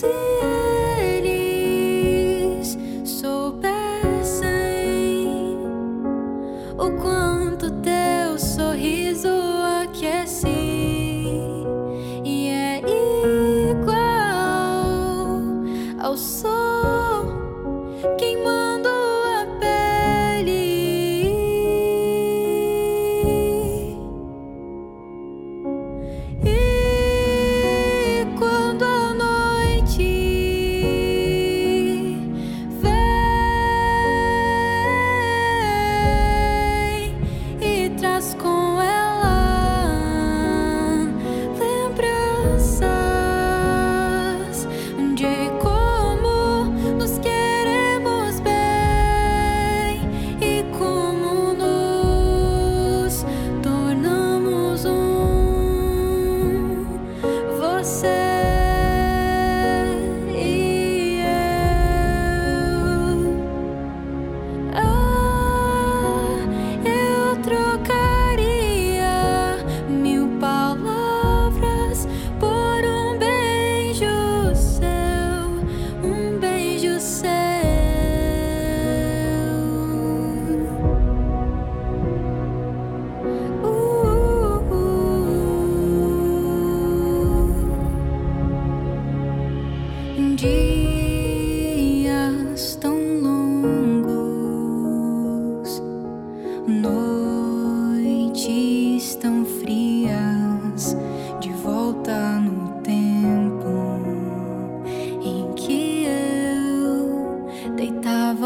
mas 0.00 0.12
se 0.12 0.77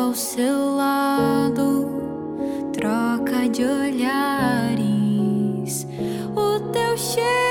ao 0.02 0.14
seu 0.14 0.75
lado, 0.75 1.87
troca 2.73 3.49
de 3.49 3.64
olhares, 3.64 4.76
o 6.35 6.59
teu 6.73 6.99
cheiro 6.99 7.42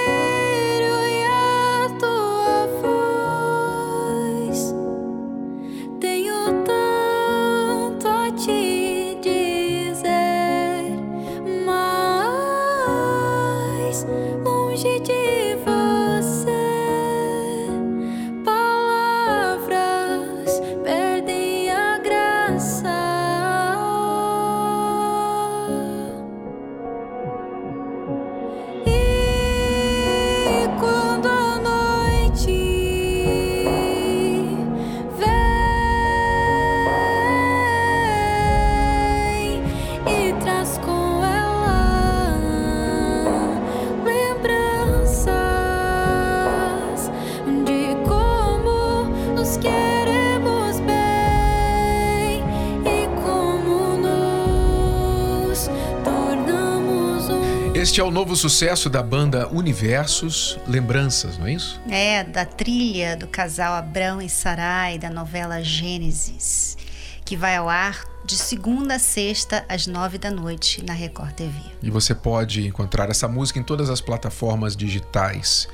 Este 57.81 57.99
é 57.99 58.03
o 58.03 58.11
novo 58.11 58.35
sucesso 58.35 58.91
da 58.91 59.01
banda 59.01 59.47
Universos 59.47 60.55
Lembranças, 60.67 61.39
não 61.39 61.47
é 61.47 61.53
isso? 61.53 61.81
É, 61.89 62.23
da 62.23 62.45
trilha 62.45 63.17
do 63.17 63.25
casal 63.25 63.73
Abrão 63.73 64.21
e 64.21 64.29
Sarai 64.29 64.99
da 64.99 65.09
novela 65.09 65.63
Gênesis, 65.63 66.77
que 67.25 67.35
vai 67.35 67.55
ao 67.55 67.67
ar 67.67 68.05
de 68.23 68.35
segunda 68.35 68.97
a 68.97 68.99
sexta 68.99 69.65
às 69.67 69.87
nove 69.87 70.19
da 70.19 70.29
noite 70.29 70.85
na 70.85 70.93
Record 70.93 71.31
TV. 71.31 71.55
E 71.81 71.89
você 71.89 72.13
pode 72.13 72.67
encontrar 72.67 73.09
essa 73.09 73.27
música 73.27 73.57
em 73.57 73.63
todas 73.63 73.89
as 73.89 73.99
plataformas 73.99 74.75
digitais. 74.75 75.67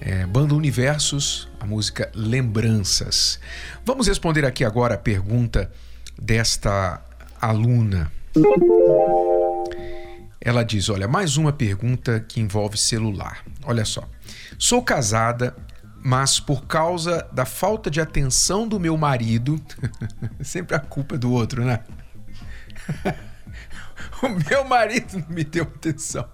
É, 0.00 0.24
Banda 0.26 0.54
Universos, 0.54 1.48
a 1.58 1.66
música 1.66 2.08
Lembranças. 2.14 3.40
Vamos 3.84 4.06
responder 4.06 4.44
aqui 4.44 4.64
agora 4.64 4.94
a 4.94 4.98
pergunta 4.98 5.68
desta 6.16 7.02
aluna. 7.40 8.12
Ela 10.48 10.64
diz: 10.64 10.88
Olha, 10.88 11.06
mais 11.06 11.36
uma 11.36 11.52
pergunta 11.52 12.20
que 12.20 12.40
envolve 12.40 12.78
celular. 12.78 13.44
Olha 13.64 13.84
só. 13.84 14.08
Sou 14.58 14.82
casada, 14.82 15.54
mas 16.02 16.40
por 16.40 16.64
causa 16.64 17.28
da 17.30 17.44
falta 17.44 17.90
de 17.90 18.00
atenção 18.00 18.66
do 18.66 18.80
meu 18.80 18.96
marido, 18.96 19.60
sempre 20.40 20.74
a 20.74 20.78
culpa 20.78 21.16
é 21.16 21.18
do 21.18 21.30
outro, 21.30 21.66
né? 21.66 21.80
o 24.24 24.28
meu 24.48 24.64
marido 24.64 25.18
não 25.18 25.28
me 25.28 25.44
deu 25.44 25.64
atenção. 25.64 26.26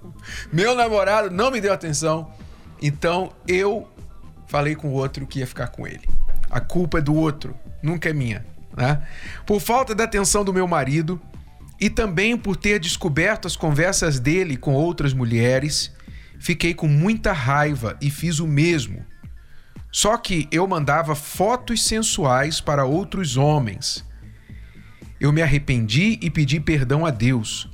Meu 0.52 0.76
namorado 0.76 1.28
não 1.28 1.50
me 1.50 1.60
deu 1.60 1.72
atenção. 1.72 2.32
Então 2.80 3.32
eu 3.48 3.90
falei 4.46 4.76
com 4.76 4.90
o 4.90 4.92
outro 4.92 5.26
que 5.26 5.40
ia 5.40 5.46
ficar 5.48 5.66
com 5.66 5.88
ele. 5.88 6.08
A 6.48 6.60
culpa 6.60 6.98
é 6.98 7.00
do 7.00 7.16
outro, 7.16 7.52
nunca 7.82 8.08
é 8.08 8.12
minha. 8.12 8.46
Né? 8.76 9.04
Por 9.44 9.60
falta 9.60 9.92
da 9.92 10.04
atenção 10.04 10.44
do 10.44 10.52
meu 10.52 10.68
marido 10.68 11.20
e 11.80 11.90
também 11.90 12.36
por 12.36 12.56
ter 12.56 12.78
descoberto 12.78 13.46
as 13.46 13.56
conversas 13.56 14.20
dele 14.20 14.56
com 14.56 14.74
outras 14.74 15.12
mulheres, 15.12 15.92
fiquei 16.38 16.74
com 16.74 16.86
muita 16.86 17.32
raiva 17.32 17.96
e 18.00 18.10
fiz 18.10 18.38
o 18.38 18.46
mesmo. 18.46 19.04
Só 19.90 20.16
que 20.16 20.48
eu 20.50 20.66
mandava 20.66 21.14
fotos 21.14 21.84
sensuais 21.84 22.60
para 22.60 22.84
outros 22.84 23.36
homens. 23.36 24.04
Eu 25.20 25.32
me 25.32 25.40
arrependi 25.40 26.18
e 26.20 26.28
pedi 26.28 26.58
perdão 26.58 27.06
a 27.06 27.10
Deus. 27.10 27.70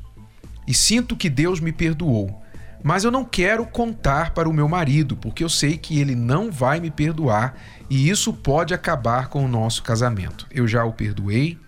E 0.67 0.75
sinto 0.75 1.17
que 1.17 1.31
Deus 1.31 1.61
me 1.61 1.73
perdoou. 1.73 2.41
Mas 2.83 3.05
eu 3.05 3.11
não 3.11 3.25
quero 3.25 3.67
contar 3.67 4.33
para 4.33 4.49
o 4.49 4.53
meu 4.53 4.69
marido, 4.69 5.17
porque 5.17 5.45
eu 5.45 5.49
sei 5.49 5.77
que 5.77 5.99
ele 5.99 6.15
não 6.15 6.51
vai 6.51 6.81
me 6.81 6.91
perdoar 6.91 7.59
e 7.91 8.09
isso 8.09 8.33
pode 8.33 8.73
acabar 8.73 9.29
com 9.29 9.45
o 9.45 9.49
nosso 9.49 9.83
casamento. 9.83 10.47
Eu 10.51 10.67
já 10.67 10.85
o 10.85 10.93
perdoei 10.93 11.59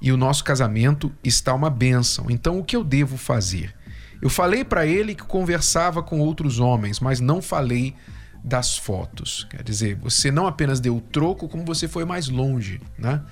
e 0.00 0.12
o 0.12 0.16
nosso 0.16 0.44
casamento 0.44 1.12
está 1.22 1.54
uma 1.54 1.70
bênção. 1.70 2.26
Então 2.30 2.58
o 2.58 2.64
que 2.64 2.76
eu 2.76 2.84
devo 2.84 3.16
fazer? 3.16 3.74
Eu 4.20 4.28
falei 4.28 4.64
para 4.64 4.86
ele 4.86 5.14
que 5.14 5.22
conversava 5.22 6.02
com 6.02 6.20
outros 6.20 6.58
homens, 6.58 6.98
mas 7.00 7.20
não 7.20 7.40
falei 7.40 7.94
das 8.42 8.76
fotos. 8.76 9.46
Quer 9.50 9.62
dizer, 9.62 9.96
você 9.96 10.30
não 10.30 10.46
apenas 10.46 10.80
deu 10.80 10.96
o 10.96 11.00
troco, 11.00 11.48
como 11.48 11.64
você 11.64 11.86
foi 11.86 12.04
mais 12.04 12.28
longe, 12.28 12.80
né? 12.98 13.22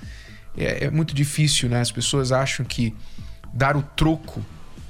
É, 0.57 0.85
é 0.85 0.90
muito 0.90 1.14
difícil, 1.14 1.68
né? 1.68 1.81
As 1.81 1.90
pessoas 1.90 2.33
acham 2.33 2.64
que 2.64 2.94
dar 3.52 3.76
o 3.76 3.83
troco 3.83 4.44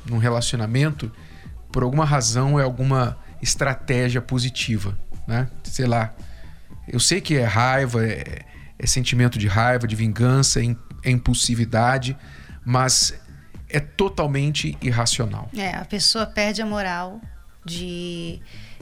num 0.05 0.19
relacionamento 0.19 1.11
por 1.73 1.83
alguma 1.83 2.05
razão 2.05 2.59
é 2.59 2.63
alguma 2.63 3.19
estratégia 3.43 4.23
positiva, 4.23 4.99
né? 5.27 5.49
Sei 5.65 5.87
lá. 5.87 6.15
Eu 6.89 7.01
sei 7.01 7.21
que 7.21 7.37
é 7.37 7.45
raiva, 7.45 8.05
é, 8.05 8.43
é 8.79 8.87
sentimento 8.87 9.39
de 9.39 9.47
raiva, 9.49 9.87
de 9.87 9.97
vingança, 9.97 10.61
é, 10.61 10.77
é 11.07 11.11
impulsividade, 11.11 12.17
mas 12.65 13.15
é 13.69 13.79
totalmente 13.79 14.77
irracional. 14.83 15.49
É, 15.57 15.71
a 15.77 15.85
pessoa 15.85 16.27
perde 16.27 16.61
a 16.61 16.67
moral 16.67 17.21
de, 17.65 18.41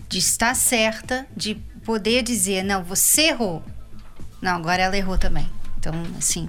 de 0.08 0.18
estar 0.18 0.54
certa, 0.56 1.26
de 1.36 1.54
poder 1.84 2.22
dizer, 2.22 2.64
não, 2.64 2.82
você 2.82 3.28
errou. 3.28 3.62
Não, 4.40 4.56
agora 4.56 4.82
ela 4.82 4.96
errou 4.96 5.18
também. 5.18 5.48
Então, 5.78 5.92
assim, 6.18 6.48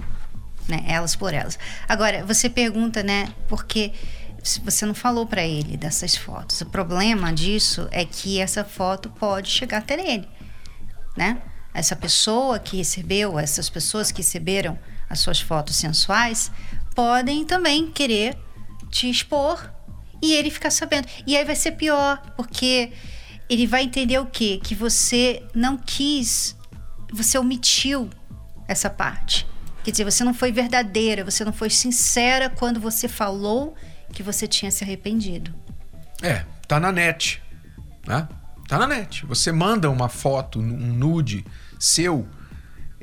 né, 0.66 0.82
elas 0.88 1.14
por 1.14 1.34
elas. 1.34 1.58
Agora, 1.86 2.24
você 2.24 2.48
pergunta, 2.48 3.02
né, 3.02 3.28
porque 3.48 3.92
você 4.64 4.86
não 4.86 4.94
falou 4.94 5.26
para 5.26 5.44
ele 5.44 5.76
dessas 5.76 6.16
fotos. 6.16 6.60
O 6.62 6.66
problema 6.66 7.32
disso 7.34 7.86
é 7.90 8.04
que 8.04 8.40
essa 8.40 8.64
foto 8.64 9.10
pode 9.10 9.50
chegar 9.50 9.78
até 9.78 9.94
ele, 9.94 10.28
né? 11.16 11.42
Essa 11.74 11.96
pessoa 11.96 12.58
que 12.58 12.76
recebeu, 12.78 13.38
essas 13.38 13.68
pessoas 13.68 14.10
que 14.10 14.22
receberam 14.22 14.78
as 15.08 15.20
suas 15.20 15.40
fotos 15.40 15.76
sensuais, 15.76 16.50
podem 16.94 17.44
também 17.44 17.90
querer 17.90 18.36
te 18.90 19.08
expor 19.08 19.70
e 20.22 20.32
ele 20.32 20.50
ficar 20.50 20.70
sabendo. 20.70 21.08
E 21.26 21.36
aí 21.36 21.44
vai 21.44 21.54
ser 21.54 21.72
pior, 21.72 22.20
porque 22.36 22.92
ele 23.48 23.66
vai 23.66 23.82
entender 23.82 24.18
o 24.18 24.26
quê? 24.26 24.60
Que 24.62 24.74
você 24.74 25.42
não 25.54 25.76
quis, 25.76 26.56
você 27.12 27.38
omitiu 27.38 28.10
essa 28.66 28.90
parte. 28.90 29.46
Quer 29.84 29.92
dizer, 29.92 30.04
você 30.04 30.24
não 30.24 30.34
foi 30.34 30.50
verdadeira, 30.50 31.24
você 31.24 31.44
não 31.44 31.52
foi 31.52 31.70
sincera 31.70 32.50
quando 32.50 32.80
você 32.80 33.06
falou 33.06 33.74
que 34.12 34.22
você 34.22 34.46
tinha 34.48 34.70
se 34.70 34.82
arrependido. 34.82 35.54
É, 36.22 36.44
tá 36.66 36.80
na 36.80 36.90
net, 36.90 37.40
né? 38.06 38.26
Tá 38.66 38.78
na 38.78 38.86
net. 38.86 39.24
Você 39.26 39.52
manda 39.52 39.88
uma 39.88 40.08
foto, 40.08 40.58
um 40.58 40.62
nude 40.62 41.44
seu 41.78 42.26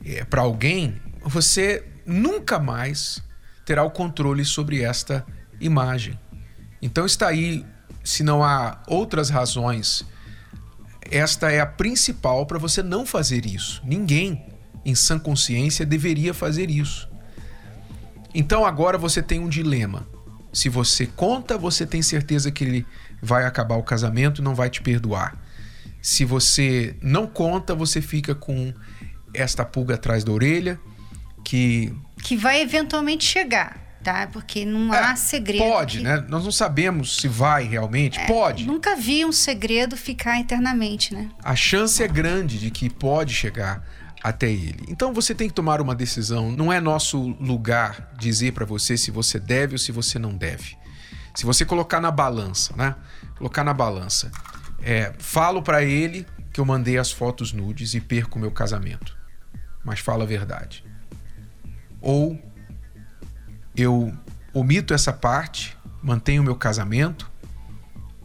é, 0.03 0.25
para 0.25 0.41
alguém, 0.41 1.01
você 1.21 1.87
nunca 2.05 2.59
mais 2.59 3.21
terá 3.65 3.83
o 3.83 3.91
controle 3.91 4.43
sobre 4.45 4.81
esta 4.81 5.25
imagem. 5.59 6.19
Então 6.81 7.05
está 7.05 7.27
aí, 7.27 7.65
se 8.03 8.23
não 8.23 8.43
há 8.43 8.81
outras 8.87 9.29
razões, 9.29 10.05
esta 11.09 11.51
é 11.51 11.59
a 11.59 11.65
principal 11.65 12.45
para 12.45 12.59
você 12.59 12.83
não 12.83 13.05
fazer 13.05 13.45
isso. 13.45 13.81
Ninguém 13.85 14.45
em 14.85 14.95
sã 14.95 15.17
consciência 15.17 15.85
deveria 15.85 16.33
fazer 16.33 16.69
isso. 16.69 17.09
Então 18.33 18.65
agora 18.65 18.97
você 18.97 19.21
tem 19.21 19.39
um 19.39 19.47
dilema. 19.47 20.07
Se 20.51 20.69
você 20.69 21.05
conta, 21.05 21.57
você 21.57 21.85
tem 21.85 22.01
certeza 22.01 22.51
que 22.51 22.63
ele 22.63 22.85
vai 23.21 23.45
acabar 23.45 23.75
o 23.75 23.83
casamento 23.83 24.41
e 24.41 24.43
não 24.43 24.53
vai 24.53 24.69
te 24.69 24.81
perdoar. 24.81 25.37
Se 26.01 26.25
você 26.25 26.97
não 27.01 27.25
conta, 27.25 27.73
você 27.73 28.01
fica 28.01 28.35
com 28.35 28.73
esta 29.33 29.63
pulga 29.63 29.95
atrás 29.95 30.23
da 30.23 30.31
orelha 30.31 30.79
que 31.43 31.93
que 32.23 32.37
vai 32.37 32.61
eventualmente 32.61 33.25
chegar, 33.25 33.77
tá? 34.01 34.27
Porque 34.31 34.65
não 34.65 34.93
é, 34.93 34.97
há 34.97 35.15
segredo. 35.15 35.63
Pode, 35.63 35.97
que... 35.97 36.03
né? 36.03 36.23
Nós 36.29 36.45
não 36.45 36.51
sabemos 36.51 37.17
se 37.17 37.27
vai 37.27 37.65
realmente. 37.65 38.19
É, 38.19 38.25
pode. 38.25 38.65
Nunca 38.65 38.95
vi 38.95 39.25
um 39.25 39.31
segredo 39.31 39.97
ficar 39.97 40.39
eternamente, 40.39 41.13
né? 41.13 41.29
A 41.43 41.55
chance 41.55 42.01
é 42.01 42.07
grande 42.07 42.57
de 42.57 42.71
que 42.71 42.89
pode 42.89 43.33
chegar 43.33 43.85
até 44.23 44.49
ele. 44.49 44.85
Então 44.87 45.13
você 45.13 45.35
tem 45.35 45.49
que 45.49 45.53
tomar 45.53 45.81
uma 45.81 45.93
decisão. 45.93 46.49
Não 46.49 46.71
é 46.71 46.79
nosso 46.79 47.19
lugar 47.39 48.13
dizer 48.17 48.53
para 48.53 48.65
você 48.65 48.95
se 48.95 49.11
você 49.11 49.37
deve 49.37 49.73
ou 49.73 49.79
se 49.79 49.91
você 49.91 50.17
não 50.17 50.33
deve. 50.33 50.77
Se 51.35 51.45
você 51.45 51.65
colocar 51.65 51.99
na 51.99 52.11
balança, 52.11 52.73
né? 52.77 52.95
Colocar 53.37 53.63
na 53.63 53.73
balança. 53.73 54.31
É, 54.81 55.13
falo 55.17 55.61
para 55.61 55.83
ele 55.83 56.25
que 56.53 56.59
eu 56.59 56.65
mandei 56.65 56.97
as 56.97 57.11
fotos 57.11 57.51
nudes 57.51 57.93
e 57.95 57.99
perco 57.99 58.37
o 58.37 58.41
meu 58.41 58.51
casamento. 58.51 59.17
Mas 59.83 59.99
falo 59.99 60.23
a 60.23 60.25
verdade. 60.25 60.85
Ou 62.03 62.37
eu 63.75 64.13
omito 64.53 64.93
essa 64.93 65.13
parte, 65.13 65.75
mantenho 66.01 66.41
o 66.41 66.45
meu 66.45 66.55
casamento 66.55 67.31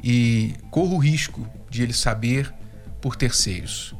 e 0.02 0.52
corro 0.68 0.96
o 0.96 0.98
risco 0.98 1.48
de 1.70 1.84
ele 1.84 1.92
saber 1.92 2.52
por 3.00 3.14
terceiros. 3.14 3.94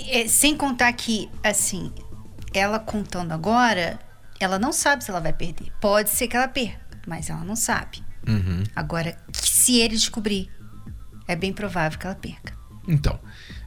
É, 0.00 0.26
sem 0.26 0.56
contar 0.56 0.90
que, 0.94 1.28
assim, 1.44 1.92
ela 2.54 2.78
contando 2.78 3.32
agora, 3.32 3.98
ela 4.40 4.58
não 4.58 4.72
sabe 4.72 5.04
se 5.04 5.10
ela 5.10 5.20
vai 5.20 5.34
perder. 5.34 5.70
Pode 5.78 6.08
ser 6.08 6.26
que 6.26 6.36
ela 6.36 6.48
perca, 6.48 6.80
mas 7.06 7.28
ela 7.28 7.44
não 7.44 7.56
sabe. 7.56 8.02
Uhum. 8.26 8.64
Agora, 8.74 9.16
se 9.32 9.78
ele 9.78 9.96
descobrir, 9.96 10.50
é 11.28 11.36
bem 11.36 11.52
provável 11.52 11.98
que 11.98 12.06
ela 12.06 12.16
perca. 12.16 12.56
Então, 12.88 13.20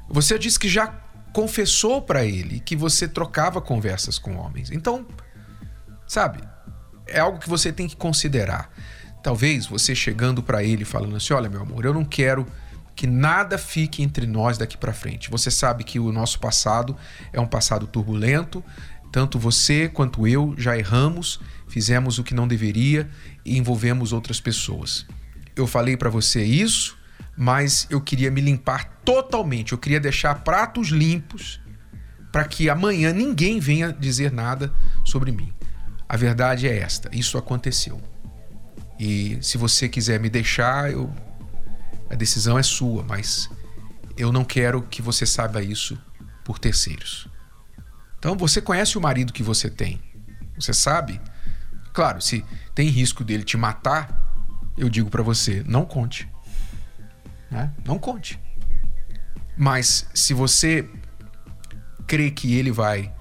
você 0.09 0.39
disse 0.39 0.57
que 0.57 0.67
já 0.67 0.87
confessou 1.33 2.01
para 2.01 2.25
ele 2.25 2.59
que 2.59 2.75
você 2.75 3.07
trocava 3.07 3.61
conversas 3.61 4.17
com 4.17 4.35
homens. 4.35 4.71
Então, 4.71 5.05
sabe, 6.07 6.39
é 7.07 7.19
algo 7.19 7.39
que 7.39 7.49
você 7.49 7.71
tem 7.71 7.87
que 7.87 7.95
considerar. 7.95 8.71
Talvez 9.21 9.65
você 9.65 9.93
chegando 9.93 10.41
para 10.41 10.63
ele 10.63 10.85
falando 10.85 11.15
assim: 11.15 11.33
"Olha, 11.33 11.49
meu 11.49 11.61
amor, 11.61 11.85
eu 11.85 11.93
não 11.93 12.05
quero 12.05 12.45
que 12.99 13.07
nada 13.07 13.57
fique 13.57 14.03
entre 14.03 14.27
nós 14.27 14.57
daqui 14.57 14.77
para 14.77 14.91
frente. 14.91 15.31
Você 15.31 15.49
sabe 15.49 15.85
que 15.85 15.97
o 15.99 16.11
nosso 16.11 16.37
passado 16.37 16.97
é 17.31 17.39
um 17.39 17.47
passado 17.47 17.87
turbulento, 17.87 18.61
tanto 19.09 19.39
você 19.39 19.87
quanto 19.87 20.27
eu 20.27 20.53
já 20.57 20.77
erramos, 20.77 21.39
fizemos 21.69 22.19
o 22.19 22.25
que 22.25 22.33
não 22.33 22.45
deveria 22.45 23.09
e 23.45 23.57
envolvemos 23.57 24.11
outras 24.11 24.41
pessoas. 24.41 25.05
Eu 25.55 25.65
falei 25.65 25.95
para 25.95 26.09
você 26.09 26.43
isso, 26.43 26.97
mas 27.41 27.87
eu 27.89 28.01
queria 28.01 28.29
me 28.29 28.41
limpar 28.41 28.99
totalmente, 29.05 29.71
eu 29.71 29.77
queria 29.77 29.99
deixar 29.99 30.43
pratos 30.43 30.89
limpos 30.89 31.61
para 32.33 32.43
que 32.43 32.69
amanhã 32.69 33.13
ninguém 33.13 33.61
venha 33.61 33.93
dizer 33.93 34.29
nada 34.29 34.73
sobre 35.05 35.31
mim. 35.31 35.53
A 36.07 36.17
verdade 36.17 36.67
é 36.67 36.77
esta: 36.77 37.09
isso 37.15 37.37
aconteceu. 37.37 38.01
E 38.99 39.39
se 39.41 39.57
você 39.57 39.87
quiser 39.87 40.19
me 40.19 40.29
deixar, 40.29 40.91
eu 40.91 41.09
A 42.09 42.15
decisão 42.15 42.59
é 42.59 42.63
sua, 42.63 43.03
mas 43.03 43.49
eu 44.17 44.33
não 44.33 44.43
quero 44.43 44.81
que 44.81 45.01
você 45.01 45.25
saiba 45.25 45.61
isso 45.61 45.97
por 46.43 46.59
terceiros. 46.59 47.29
Então 48.17 48.35
você 48.35 48.59
conhece 48.59 48.97
o 48.97 49.01
marido 49.01 49.31
que 49.31 49.43
você 49.43 49.69
tem. 49.69 50.01
Você 50.59 50.73
sabe? 50.73 51.21
Claro, 51.93 52.19
se 52.21 52.43
tem 52.75 52.89
risco 52.89 53.23
dele 53.23 53.43
te 53.43 53.55
matar, 53.55 54.35
eu 54.77 54.89
digo 54.89 55.09
para 55.09 55.23
você, 55.23 55.63
não 55.65 55.85
conte. 55.85 56.27
Né? 57.49 57.71
Não 57.85 57.97
conte. 57.97 58.39
Mas 59.57 60.07
se 60.13 60.33
você 60.33 60.87
crê 62.07 62.31
que 62.31 62.55
ele 62.55 62.71
vai 62.71 63.13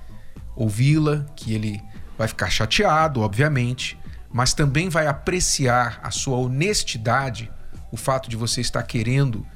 ouvi-la, 0.55 1.27
que 1.37 1.55
ele 1.55 1.83
vai 2.17 2.27
ficar 2.27 2.51
chateado, 2.51 3.21
obviamente, 3.21 3.99
mas 4.31 4.53
também 4.53 4.88
vai 4.88 5.07
apreciar 5.07 6.01
a 6.03 6.11
sua 6.11 6.37
honestidade, 6.37 7.51
o 7.91 7.97
fato 7.97 8.29
de 8.29 8.37
você 8.37 8.61
estar 8.61 8.83
querendo 8.83 9.47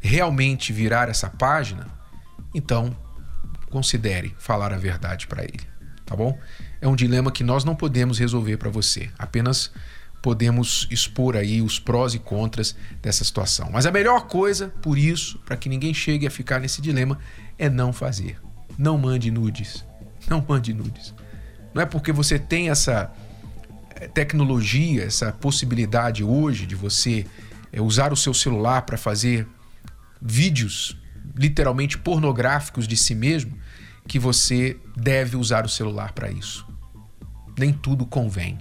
realmente 0.00 0.72
virar 0.72 1.08
essa 1.08 1.28
página, 1.28 1.86
então 2.54 2.96
considere 3.70 4.34
falar 4.38 4.72
a 4.72 4.76
verdade 4.76 5.26
para 5.26 5.44
ele, 5.44 5.66
tá 6.04 6.16
bom? 6.16 6.38
É 6.80 6.88
um 6.88 6.96
dilema 6.96 7.30
que 7.30 7.44
nós 7.44 7.64
não 7.64 7.76
podemos 7.76 8.18
resolver 8.18 8.56
para 8.56 8.70
você, 8.70 9.10
apenas 9.18 9.70
podemos 10.22 10.86
expor 10.90 11.36
aí 11.36 11.62
os 11.62 11.78
prós 11.78 12.14
e 12.14 12.18
contras 12.18 12.76
dessa 13.00 13.24
situação. 13.24 13.70
Mas 13.72 13.86
a 13.86 13.90
melhor 13.90 14.26
coisa, 14.26 14.68
por 14.82 14.98
isso, 14.98 15.38
para 15.44 15.56
que 15.56 15.68
ninguém 15.68 15.94
chegue 15.94 16.26
a 16.26 16.30
ficar 16.30 16.60
nesse 16.60 16.82
dilema, 16.82 17.18
é 17.58 17.68
não 17.68 17.92
fazer. 17.92 18.38
Não 18.78 18.98
mande 18.98 19.30
nudes. 19.30 19.84
Não 20.28 20.44
mande 20.46 20.72
nudes. 20.74 21.14
Não 21.72 21.82
é 21.82 21.86
porque 21.86 22.12
você 22.12 22.38
tem 22.38 22.68
essa 22.68 23.10
eh, 23.96 24.06
tecnologia, 24.06 25.04
essa 25.04 25.32
possibilidade 25.32 26.22
hoje 26.22 26.66
de 26.66 26.74
você 26.74 27.26
eh, 27.72 27.80
usar 27.80 28.12
o 28.12 28.16
seu 28.16 28.34
celular 28.34 28.82
para 28.82 28.98
fazer 28.98 29.46
vídeos 30.20 30.96
literalmente 31.34 31.96
pornográficos 31.96 32.86
de 32.86 32.96
si 32.96 33.14
mesmo, 33.14 33.56
que 34.06 34.18
você 34.18 34.76
deve 34.94 35.36
usar 35.36 35.64
o 35.64 35.68
celular 35.68 36.12
para 36.12 36.30
isso. 36.30 36.66
Nem 37.58 37.72
tudo 37.72 38.04
convém. 38.04 38.58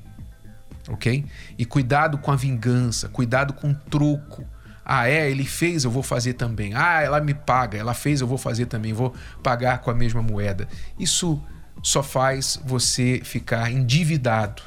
Ok? 0.90 1.26
E 1.58 1.66
cuidado 1.66 2.18
com 2.18 2.32
a 2.32 2.36
vingança, 2.36 3.08
cuidado 3.10 3.54
com 3.54 3.72
o 3.72 3.76
troco. 3.76 4.46
Ah, 4.84 5.08
é, 5.08 5.30
ele 5.30 5.46
fez, 5.46 5.84
eu 5.84 5.92
vou 5.92 6.02
fazer 6.02 6.34
também. 6.34 6.74
Ah, 6.74 7.02
ela 7.02 7.22
me 7.22 7.34
paga, 7.34 7.78
ela 7.78 7.94
fez, 7.94 8.22
eu 8.22 8.28
vou 8.28 8.40
fazer 8.40 8.66
também, 8.66 8.92
vou 8.92 9.14
pagar 9.44 9.80
com 9.80 9.92
a 9.92 9.94
mesma 9.94 10.22
moeda. 10.22 10.68
Isso 10.98 11.42
só 11.84 12.02
faz 12.02 12.60
você 12.66 13.22
ficar 13.24 13.72
endividado 13.72 14.64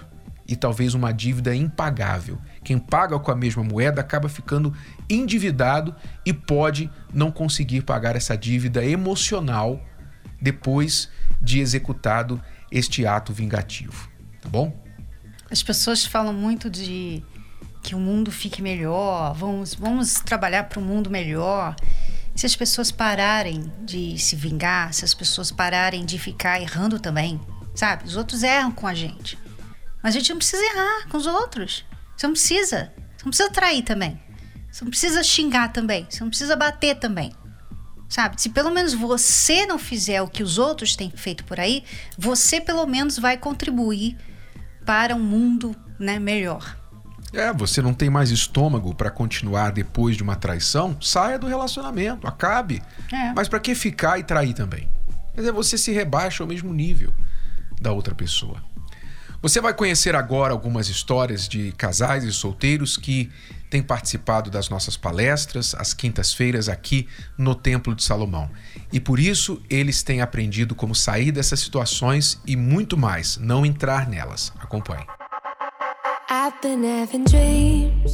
e 0.46 0.56
talvez 0.56 0.94
uma 0.94 1.12
dívida 1.12 1.54
impagável. 1.54 2.38
Quem 2.62 2.78
paga 2.78 3.18
com 3.18 3.30
a 3.30 3.36
mesma 3.36 3.64
moeda 3.64 4.00
acaba 4.00 4.28
ficando 4.28 4.72
endividado 5.08 5.94
e 6.24 6.32
pode 6.32 6.90
não 7.12 7.30
conseguir 7.30 7.82
pagar 7.82 8.16
essa 8.16 8.36
dívida 8.36 8.84
emocional 8.84 9.80
depois 10.40 11.08
de 11.40 11.60
executado 11.60 12.40
este 12.70 13.06
ato 13.06 13.32
vingativo. 13.32 14.08
Tá 14.40 14.48
bom? 14.48 14.82
As 15.52 15.62
pessoas 15.62 16.06
falam 16.06 16.32
muito 16.32 16.70
de 16.70 17.22
que 17.82 17.94
o 17.94 17.98
mundo 17.98 18.32
fique 18.32 18.62
melhor, 18.62 19.34
vamos, 19.34 19.74
vamos 19.74 20.14
trabalhar 20.14 20.64
para 20.64 20.80
um 20.80 20.82
mundo 20.82 21.10
melhor. 21.10 21.76
Se 22.34 22.46
as 22.46 22.56
pessoas 22.56 22.90
pararem 22.90 23.70
de 23.82 24.18
se 24.18 24.34
vingar, 24.34 24.94
se 24.94 25.04
as 25.04 25.12
pessoas 25.12 25.52
pararem 25.52 26.06
de 26.06 26.18
ficar 26.18 26.58
errando 26.58 26.98
também, 26.98 27.38
sabe? 27.74 28.04
Os 28.04 28.16
outros 28.16 28.42
erram 28.42 28.72
com 28.72 28.86
a 28.86 28.94
gente. 28.94 29.38
Mas 30.02 30.16
a 30.16 30.18
gente 30.18 30.30
não 30.30 30.38
precisa 30.38 30.64
errar 30.64 31.08
com 31.10 31.18
os 31.18 31.26
outros. 31.26 31.84
Você 32.16 32.26
não 32.26 32.32
precisa. 32.32 32.90
Você 33.14 33.24
não 33.26 33.30
precisa 33.30 33.50
trair 33.50 33.82
também. 33.82 34.18
Você 34.70 34.84
não 34.84 34.90
precisa 34.90 35.22
xingar 35.22 35.70
também. 35.70 36.06
Você 36.08 36.20
não 36.20 36.30
precisa 36.30 36.56
bater 36.56 36.94
também. 36.98 37.30
Sabe? 38.08 38.40
Se 38.40 38.48
pelo 38.48 38.70
menos 38.70 38.94
você 38.94 39.66
não 39.66 39.78
fizer 39.78 40.22
o 40.22 40.28
que 40.28 40.42
os 40.42 40.56
outros 40.56 40.96
têm 40.96 41.10
feito 41.10 41.44
por 41.44 41.60
aí, 41.60 41.84
você 42.16 42.58
pelo 42.58 42.86
menos 42.86 43.18
vai 43.18 43.36
contribuir 43.36 44.16
para 44.84 45.14
um 45.14 45.22
mundo 45.22 45.74
né, 45.98 46.18
melhor. 46.18 46.76
É, 47.32 47.50
você 47.52 47.80
não 47.80 47.94
tem 47.94 48.10
mais 48.10 48.30
estômago 48.30 48.94
para 48.94 49.10
continuar 49.10 49.72
depois 49.72 50.16
de 50.16 50.22
uma 50.22 50.36
traição? 50.36 50.96
Saia 51.00 51.38
do 51.38 51.46
relacionamento, 51.46 52.26
acabe. 52.26 52.82
É. 53.10 53.32
Mas 53.34 53.48
para 53.48 53.58
que 53.58 53.74
ficar 53.74 54.18
e 54.18 54.22
trair 54.22 54.52
também? 54.52 54.88
Quer 55.34 55.40
dizer, 55.40 55.52
você 55.52 55.78
se 55.78 55.92
rebaixa 55.92 56.42
ao 56.42 56.48
mesmo 56.48 56.74
nível 56.74 57.12
da 57.80 57.90
outra 57.90 58.14
pessoa. 58.14 58.62
Você 59.40 59.60
vai 59.60 59.72
conhecer 59.74 60.14
agora 60.14 60.52
algumas 60.52 60.88
histórias 60.88 61.48
de 61.48 61.72
casais 61.72 62.22
e 62.22 62.32
solteiros 62.32 62.96
que 62.96 63.30
têm 63.72 63.82
participado 63.82 64.50
das 64.50 64.68
nossas 64.68 64.98
palestras 64.98 65.74
às 65.74 65.94
quintas-feiras 65.94 66.68
aqui 66.68 67.08
no 67.38 67.54
Templo 67.54 67.94
de 67.94 68.04
Salomão. 68.04 68.50
E 68.92 69.00
por 69.00 69.18
isso 69.18 69.62
eles 69.70 70.02
têm 70.02 70.20
aprendido 70.20 70.74
como 70.74 70.94
sair 70.94 71.32
dessas 71.32 71.60
situações 71.60 72.38
e 72.46 72.54
muito 72.54 72.98
mais, 72.98 73.38
não 73.38 73.64
entrar 73.64 74.06
nelas. 74.06 74.52
Acompanhe. 74.60 75.06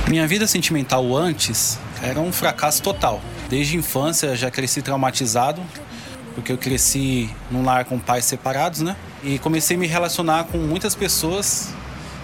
Minha 0.08 0.28
vida 0.28 0.46
sentimental 0.46 1.16
antes 1.16 1.76
era 2.00 2.20
um 2.20 2.32
fracasso 2.32 2.80
total. 2.80 3.20
Desde 3.48 3.74
a 3.74 3.80
infância 3.80 4.36
já 4.36 4.52
cresci 4.52 4.80
traumatizado, 4.80 5.60
porque 6.36 6.52
eu 6.52 6.58
cresci 6.58 7.28
num 7.50 7.64
lar 7.64 7.84
com 7.84 7.98
pais 7.98 8.24
separados, 8.26 8.80
né? 8.80 8.94
E 9.24 9.40
comecei 9.40 9.76
a 9.76 9.80
me 9.80 9.88
relacionar 9.88 10.44
com 10.44 10.58
muitas 10.58 10.94
pessoas 10.94 11.74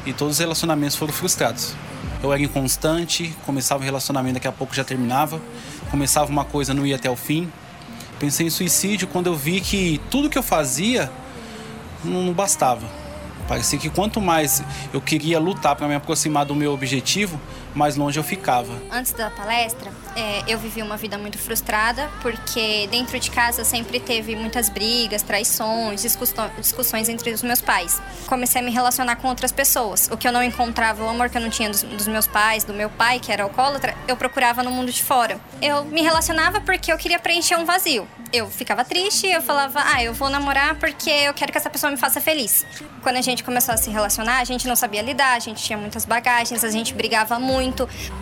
e 0.07 0.12
todos 0.12 0.35
os 0.35 0.38
relacionamentos 0.38 0.94
foram 0.94 1.12
frustrados. 1.12 1.75
Eu 2.23 2.33
era 2.33 2.43
inconstante, 2.43 3.35
começava 3.45 3.83
o 3.83 3.85
relacionamento, 3.85 4.35
daqui 4.35 4.49
a 4.49 4.53
pouco 4.53 4.75
já 4.75 4.85
terminava. 4.85 5.40
Começava 5.90 6.31
uma 6.31 6.45
coisa, 6.45 6.73
não 6.73 6.87
ia 6.87 6.97
até 6.97 7.11
o 7.11 7.17
fim. 7.17 7.51
Pensei 8.19 8.47
em 8.47 8.51
suicídio 8.51 9.09
quando 9.09 9.27
eu 9.27 9.35
vi 9.35 9.61
que 9.61 10.01
tudo 10.11 10.31
que 10.31 10.38
eu 10.38 10.43
fazia 10.43 11.11
não 12.05 12.33
bastava. 12.33 12.87
Parecia 13.47 13.79
que 13.79 13.90
quanto 13.90 14.21
mais 14.21 14.62
eu 14.93 15.01
queria 15.01 15.38
lutar 15.38 15.77
para 15.77 15.87
me 15.87 15.95
aproximar 15.95 16.47
do 16.47 16.55
meu 16.55 16.73
objetivo, 16.73 17.38
mais 17.75 17.97
longe 17.97 18.19
eu 18.19 18.25
ficava. 18.25 18.73
Antes 18.91 19.13
da 19.13 19.31
palestra, 19.31 19.91
é, 20.17 20.43
eu 20.47 20.59
vivi 20.59 20.81
uma 20.81 20.97
vida 20.97 21.19
muito 21.19 21.39
frustrada, 21.39 22.09
porque 22.23 22.87
dentro 22.91 23.19
de 23.19 23.31
casa 23.31 23.65
sempre 23.65 23.99
teve 23.99 24.37
muitas 24.37 24.69
brigas, 24.69 25.23
traições, 25.23 26.03
discussões 26.57 27.09
entre 27.09 27.33
os 27.33 27.43
meus 27.43 27.61
pais. 27.61 28.01
Comecei 28.27 28.61
a 28.61 28.65
me 28.65 28.71
relacionar 28.71 29.17
com 29.17 29.29
outras 29.29 29.51
pessoas. 29.51 30.09
O 30.13 30.17
que 30.17 30.27
eu 30.27 30.33
não 30.33 30.43
encontrava, 30.43 31.05
o 31.05 31.09
amor 31.09 31.29
que 31.29 31.37
eu 31.37 31.43
não 31.43 31.51
tinha 31.51 31.69
dos, 31.69 31.83
dos 31.83 32.07
meus 32.07 32.27
pais, 32.27 32.65
do 32.65 32.73
meu 32.73 32.89
pai, 32.89 33.19
que 33.19 33.33
era 33.33 33.43
alcoólatra, 33.43 33.95
eu 34.07 34.17
procurava 34.17 34.63
no 34.63 34.71
mundo 34.71 34.93
de 34.93 35.03
fora. 35.03 35.41
Eu 35.61 35.85
me 35.85 36.03
relacionava 36.03 36.61
porque 36.61 36.93
eu 36.93 36.97
queria 36.97 37.19
preencher 37.19 37.57
um 37.57 37.65
vazio. 37.65 38.07
Eu 38.33 38.49
ficava 38.51 38.85
triste, 38.85 39.27
eu 39.27 39.43
falava, 39.43 39.81
ah, 39.85 40.03
eu 40.03 40.13
vou 40.13 40.29
namorar 40.29 40.75
porque 40.77 41.11
eu 41.11 41.35
quero 41.35 41.53
que 41.53 41.59
essa 41.59 41.71
pessoa 41.71 41.91
me 41.91 41.97
faça 41.97 42.21
feliz. 42.21 42.65
Quando 43.03 43.17
a 43.17 43.21
gente 43.21 43.45
começou 43.45 43.75
a 43.75 43.77
se 43.77 43.91
relacionar, 43.91 44.39
a 44.39 44.45
gente 44.45 44.67
não 44.67 44.75
sabia 44.75 45.03
lidar, 45.03 45.37
a 45.37 45.39
gente 45.39 45.63
tinha 45.63 45.79
muitas 45.79 46.05
bagagens, 46.05 46.65
a 46.65 46.71
gente 46.71 46.95
brigava 46.95 47.39
muito. 47.39 47.63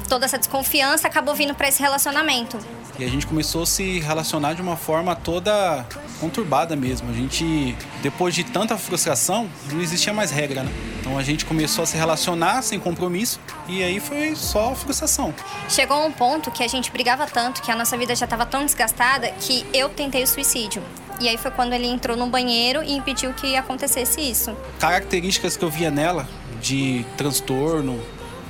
Toda 0.09 0.27
essa 0.27 0.39
desconfiança 0.39 1.07
acabou 1.09 1.35
vindo 1.35 1.55
para 1.55 1.69
esse 1.69 1.81
relacionamento. 1.81 2.59
E 2.99 3.05
a 3.05 3.09
gente 3.09 3.27
começou 3.27 3.63
a 3.63 3.67
se 3.67 4.01
relacionar 4.01 4.53
de 4.55 4.63
uma 4.63 4.77
forma 4.77 5.17
toda 5.17 5.87
conturbada 6.21 6.77
mesmo. 6.77 7.11
A 7.11 7.13
gente, 7.13 7.77
depois 8.03 8.35
de 8.35 8.45
tanta 8.45 8.77
frustração, 8.77 9.49
não 9.73 9.81
existia 9.81 10.13
mais 10.13 10.31
regra, 10.31 10.63
né? 10.63 10.71
Então 11.01 11.19
a 11.19 11.23
gente 11.23 11.45
começou 11.45 11.83
a 11.83 11.87
se 11.87 11.97
relacionar 11.97 12.63
sem 12.63 12.79
compromisso 12.79 13.41
e 13.67 13.83
aí 13.83 13.99
foi 13.99 14.37
só 14.37 14.75
frustração. 14.75 15.35
Chegou 15.69 16.07
um 16.07 16.13
ponto 16.13 16.51
que 16.51 16.63
a 16.63 16.69
gente 16.69 16.93
brigava 16.93 17.27
tanto, 17.27 17.61
que 17.63 17.71
a 17.73 17.77
nossa 17.77 17.97
vida 17.97 18.15
já 18.15 18.25
estava 18.25 18.47
tão 18.47 18.65
desgastada, 18.65 19.29
que 19.41 19.67
eu 19.73 19.89
tentei 19.89 20.23
o 20.23 20.27
suicídio. 20.27 20.83
E 21.21 21.29
aí 21.29 21.37
foi 21.37 21.51
quando 21.51 21.73
ele 21.73 21.87
entrou 21.87 22.17
no 22.17 22.27
banheiro 22.27 22.83
e 22.83 22.93
impediu 22.93 23.33
que 23.33 23.57
acontecesse 23.57 24.21
isso. 24.21 24.57
Características 24.79 25.57
que 25.57 25.65
eu 25.65 25.71
via 25.71 25.91
nela 25.91 26.29
de 26.61 27.05
transtorno, 27.17 28.01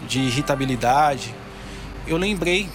de 0.06 0.20
irritabilidade, 0.20 1.34
eu 2.06 2.16
lembrei 2.16 2.68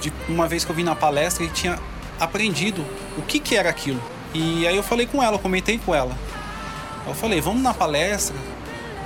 de 0.00 0.12
uma 0.28 0.48
vez 0.48 0.64
que 0.64 0.70
eu 0.70 0.76
vi 0.76 0.82
na 0.82 0.94
palestra 0.94 1.44
e 1.44 1.48
tinha 1.48 1.78
aprendido 2.18 2.84
o 3.16 3.22
que, 3.22 3.38
que 3.38 3.56
era 3.56 3.68
aquilo. 3.68 4.00
E 4.32 4.66
aí 4.66 4.76
eu 4.76 4.82
falei 4.82 5.06
com 5.06 5.22
ela, 5.22 5.38
comentei 5.38 5.78
com 5.78 5.94
ela. 5.94 6.16
Eu 7.06 7.14
falei, 7.14 7.40
vamos 7.40 7.62
na 7.62 7.74
palestra, 7.74 8.36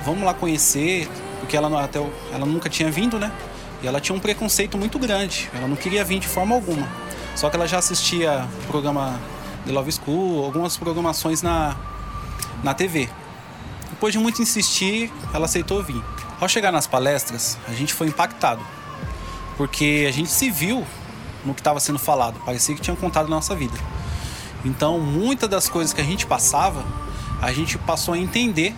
vamos 0.05 0.23
lá 0.23 0.33
conhecer, 0.33 1.09
porque 1.39 1.57
ela, 1.57 1.83
até, 1.83 1.99
ela 2.33 2.45
nunca 2.45 2.69
tinha 2.69 2.91
vindo, 2.91 3.17
né? 3.17 3.31
E 3.81 3.87
ela 3.87 3.99
tinha 3.99 4.15
um 4.15 4.19
preconceito 4.19 4.77
muito 4.77 4.99
grande, 4.99 5.49
ela 5.53 5.67
não 5.67 5.75
queria 5.75 6.03
vir 6.03 6.19
de 6.19 6.27
forma 6.27 6.55
alguma. 6.55 6.87
Só 7.35 7.49
que 7.49 7.55
ela 7.55 7.67
já 7.67 7.77
assistia 7.77 8.47
o 8.63 8.67
programa 8.67 9.19
The 9.65 9.71
Love 9.71 9.91
School, 9.91 10.45
algumas 10.45 10.77
programações 10.77 11.41
na, 11.41 11.75
na 12.63 12.73
TV. 12.73 13.09
Depois 13.89 14.13
de 14.13 14.19
muito 14.19 14.41
insistir, 14.41 15.11
ela 15.33 15.45
aceitou 15.45 15.81
vir. 15.83 16.03
Ao 16.39 16.49
chegar 16.49 16.71
nas 16.71 16.85
palestras, 16.85 17.57
a 17.65 17.71
gente 17.71 17.93
foi 17.93 18.07
impactado, 18.07 18.61
porque 19.55 20.05
a 20.07 20.11
gente 20.11 20.29
se 20.29 20.51
viu 20.51 20.85
no 21.45 21.53
que 21.53 21.61
estava 21.61 21.79
sendo 21.79 21.97
falado, 21.97 22.39
parecia 22.45 22.75
que 22.75 22.81
tinham 22.81 22.97
contado 22.97 23.27
a 23.27 23.29
nossa 23.29 23.55
vida. 23.55 23.77
Então, 24.65 24.99
muitas 24.99 25.47
das 25.47 25.69
coisas 25.69 25.93
que 25.93 26.01
a 26.01 26.03
gente 26.03 26.25
passava, 26.25 26.83
a 27.41 27.53
gente 27.53 27.77
passou 27.77 28.13
a 28.13 28.17
entender 28.17 28.75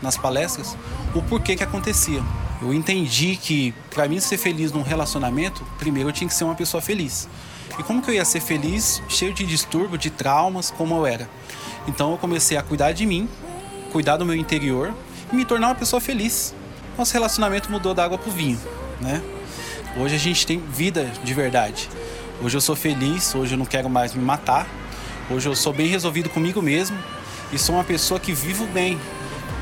nas 0.00 0.16
palestras 0.16 0.76
o 1.14 1.20
porquê 1.20 1.56
que 1.56 1.62
acontecia. 1.62 2.22
Eu 2.62 2.72
entendi 2.72 3.36
que 3.36 3.74
para 3.90 4.08
mim 4.08 4.18
ser 4.18 4.38
feliz 4.38 4.72
num 4.72 4.82
relacionamento, 4.82 5.62
primeiro 5.78 6.08
eu 6.08 6.12
tinha 6.12 6.28
que 6.28 6.34
ser 6.34 6.44
uma 6.44 6.54
pessoa 6.54 6.80
feliz. 6.80 7.28
E 7.78 7.82
como 7.82 8.00
que 8.00 8.10
eu 8.10 8.14
ia 8.14 8.24
ser 8.24 8.40
feliz, 8.40 9.02
cheio 9.08 9.34
de 9.34 9.44
distúrbio, 9.44 9.98
de 9.98 10.08
traumas, 10.08 10.70
como 10.70 10.94
eu 10.94 11.04
era? 11.04 11.28
Então 11.86 12.12
eu 12.12 12.18
comecei 12.18 12.56
a 12.56 12.62
cuidar 12.62 12.92
de 12.92 13.04
mim, 13.04 13.28
cuidar 13.92 14.16
do 14.16 14.24
meu 14.24 14.36
interior 14.36 14.94
e 15.30 15.36
me 15.36 15.44
tornar 15.44 15.68
uma 15.68 15.74
pessoa 15.74 16.00
feliz. 16.00 16.54
Nosso 16.96 17.12
relacionamento 17.12 17.70
mudou 17.70 17.92
da 17.92 18.04
água 18.04 18.16
pro 18.16 18.30
vinho, 18.30 18.60
né? 19.00 19.20
Hoje 19.96 20.14
a 20.14 20.18
gente 20.18 20.46
tem 20.46 20.58
vida 20.58 21.10
de 21.24 21.34
verdade. 21.34 21.88
Hoje 22.42 22.56
eu 22.56 22.60
sou 22.60 22.76
feliz, 22.76 23.34
hoje 23.34 23.54
eu 23.54 23.58
não 23.58 23.66
quero 23.66 23.90
mais 23.90 24.14
me 24.14 24.22
matar. 24.22 24.66
Hoje 25.28 25.48
eu 25.48 25.56
sou 25.56 25.72
bem 25.72 25.88
resolvido 25.88 26.28
comigo 26.30 26.62
mesmo 26.62 26.96
e 27.52 27.58
sou 27.58 27.74
uma 27.74 27.84
pessoa 27.84 28.20
que 28.20 28.32
vivo 28.32 28.66
bem, 28.66 28.98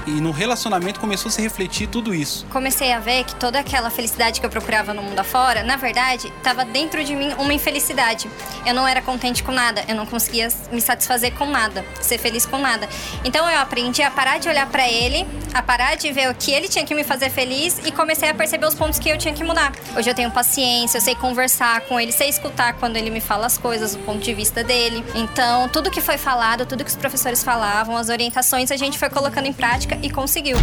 e 0.06 0.12
no 0.12 0.30
relacionamento 0.30 1.00
começou 1.00 1.28
a 1.28 1.32
se 1.32 1.40
refletir 1.40 1.86
tudo 1.86 2.14
isso. 2.14 2.46
Comecei 2.50 2.92
a 2.92 2.98
ver 2.98 3.24
que 3.24 3.34
toda 3.34 3.58
aquela 3.58 3.90
felicidade 3.90 4.40
que 4.40 4.46
eu 4.46 4.50
procurava 4.50 4.92
no 4.92 5.02
mundo 5.02 5.18
afora, 5.18 5.62
na 5.62 5.76
verdade, 5.76 6.32
estava 6.36 6.64
dentro 6.64 7.04
de 7.04 7.14
mim 7.14 7.32
uma 7.38 7.52
infelicidade. 7.52 8.28
Eu 8.66 8.74
não 8.74 8.86
era 8.86 9.00
contente 9.00 9.42
com 9.42 9.52
nada, 9.52 9.84
eu 9.88 9.94
não 9.94 10.06
conseguia 10.06 10.48
me 10.70 10.80
satisfazer 10.80 11.32
com 11.34 11.46
nada, 11.46 11.84
ser 12.00 12.18
feliz 12.18 12.46
com 12.46 12.58
nada. 12.58 12.88
Então 13.24 13.48
eu 13.48 13.58
aprendi 13.58 14.02
a 14.02 14.10
parar 14.10 14.38
de 14.38 14.48
olhar 14.48 14.66
para 14.66 14.88
ele, 14.88 15.26
a 15.54 15.62
parar 15.62 15.96
de 15.96 16.10
ver 16.12 16.30
o 16.30 16.34
que 16.34 16.52
ele 16.52 16.68
tinha 16.68 16.84
que 16.84 16.94
me 16.94 17.04
fazer 17.04 17.30
feliz 17.30 17.78
e 17.84 17.92
comecei 17.92 18.28
a 18.28 18.34
perceber 18.34 18.66
os 18.66 18.74
pontos 18.74 18.98
que 18.98 19.08
eu 19.08 19.18
tinha 19.18 19.34
que 19.34 19.44
mudar. 19.44 19.72
Hoje 19.96 20.10
eu 20.10 20.14
tenho 20.14 20.30
paciência, 20.30 20.98
eu 20.98 21.02
sei 21.02 21.14
conversar 21.14 21.82
com 21.82 22.00
ele, 22.00 22.12
sei 22.12 22.28
escutar 22.28 22.74
quando 22.74 22.96
ele 22.96 23.10
me 23.10 23.20
fala 23.20 23.46
as 23.46 23.58
coisas 23.58 23.94
do 23.94 24.02
ponto 24.02 24.20
de 24.20 24.34
vista 24.34 24.64
dele. 24.64 25.04
Então, 25.14 25.68
tudo 25.68 25.90
que 25.90 26.00
foi 26.00 26.18
falado, 26.18 26.66
tudo 26.66 26.84
que 26.84 26.90
os 26.90 26.96
professores 26.96 27.42
falavam, 27.42 27.96
as 27.96 28.08
orientações, 28.08 28.70
a 28.70 28.76
gente 28.76 28.98
foi 28.98 29.08
colocando 29.10 29.46
em 29.46 29.52
prática 29.52 29.91
e 30.02 30.10
conseguiu. 30.10 30.56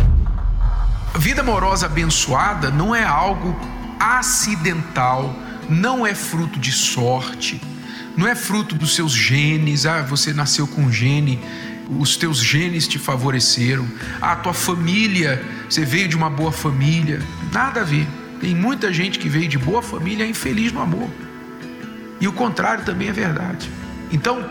Vida 1.17 1.41
amorosa 1.41 1.85
abençoada 1.85 2.69
não 2.69 2.95
é 2.95 3.03
algo 3.03 3.55
acidental, 3.99 5.33
não 5.69 6.05
é 6.05 6.15
fruto 6.15 6.59
de 6.59 6.71
sorte, 6.71 7.61
não 8.15 8.27
é 8.27 8.35
fruto 8.35 8.75
dos 8.75 8.95
seus 8.95 9.11
genes, 9.11 9.85
ah, 9.85 10.01
você 10.01 10.33
nasceu 10.33 10.67
com 10.67 10.91
gene, 10.91 11.39
os 11.89 12.15
teus 12.15 12.37
genes 12.37 12.87
te 12.87 12.99
favoreceram, 12.99 13.87
ah, 14.21 14.33
a 14.33 14.35
tua 14.35 14.53
família, 14.53 15.43
você 15.69 15.83
veio 15.83 16.07
de 16.07 16.15
uma 16.15 16.29
boa 16.29 16.51
família, 16.51 17.21
nada 17.51 17.81
a 17.81 17.83
ver. 17.83 18.07
Tem 18.39 18.55
muita 18.55 18.93
gente 18.93 19.19
que 19.19 19.27
veio 19.27 19.47
de 19.47 19.57
boa 19.57 19.81
família 19.81 20.23
é 20.23 20.27
infeliz 20.27 20.71
no 20.71 20.81
amor. 20.81 21.09
E 22.21 22.27
o 22.27 22.33
contrário 22.33 22.85
também 22.85 23.09
é 23.09 23.11
verdade. 23.11 23.69
Então, 24.11 24.49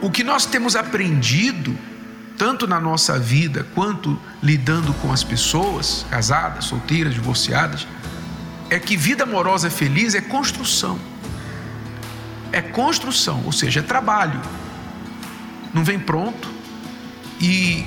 o 0.00 0.10
que 0.10 0.24
nós 0.24 0.44
temos 0.44 0.74
aprendido 0.74 1.76
tanto 2.36 2.66
na 2.66 2.80
nossa 2.80 3.18
vida 3.18 3.66
quanto 3.74 4.18
lidando 4.42 4.92
com 4.94 5.12
as 5.12 5.22
pessoas, 5.22 6.06
casadas, 6.10 6.64
solteiras, 6.64 7.14
divorciadas, 7.14 7.86
é 8.70 8.78
que 8.78 8.96
vida 8.96 9.24
amorosa 9.24 9.70
feliz 9.70 10.14
é 10.14 10.20
construção. 10.20 10.98
É 12.50 12.60
construção, 12.60 13.42
ou 13.44 13.52
seja, 13.52 13.80
é 13.80 13.82
trabalho. 13.82 14.40
Não 15.72 15.84
vem 15.84 15.98
pronto 15.98 16.48
e 17.40 17.84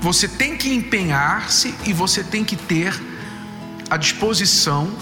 você 0.00 0.28
tem 0.28 0.56
que 0.56 0.72
empenhar-se 0.72 1.74
e 1.84 1.92
você 1.92 2.22
tem 2.22 2.44
que 2.44 2.56
ter 2.56 2.98
a 3.90 3.96
disposição 3.96 4.92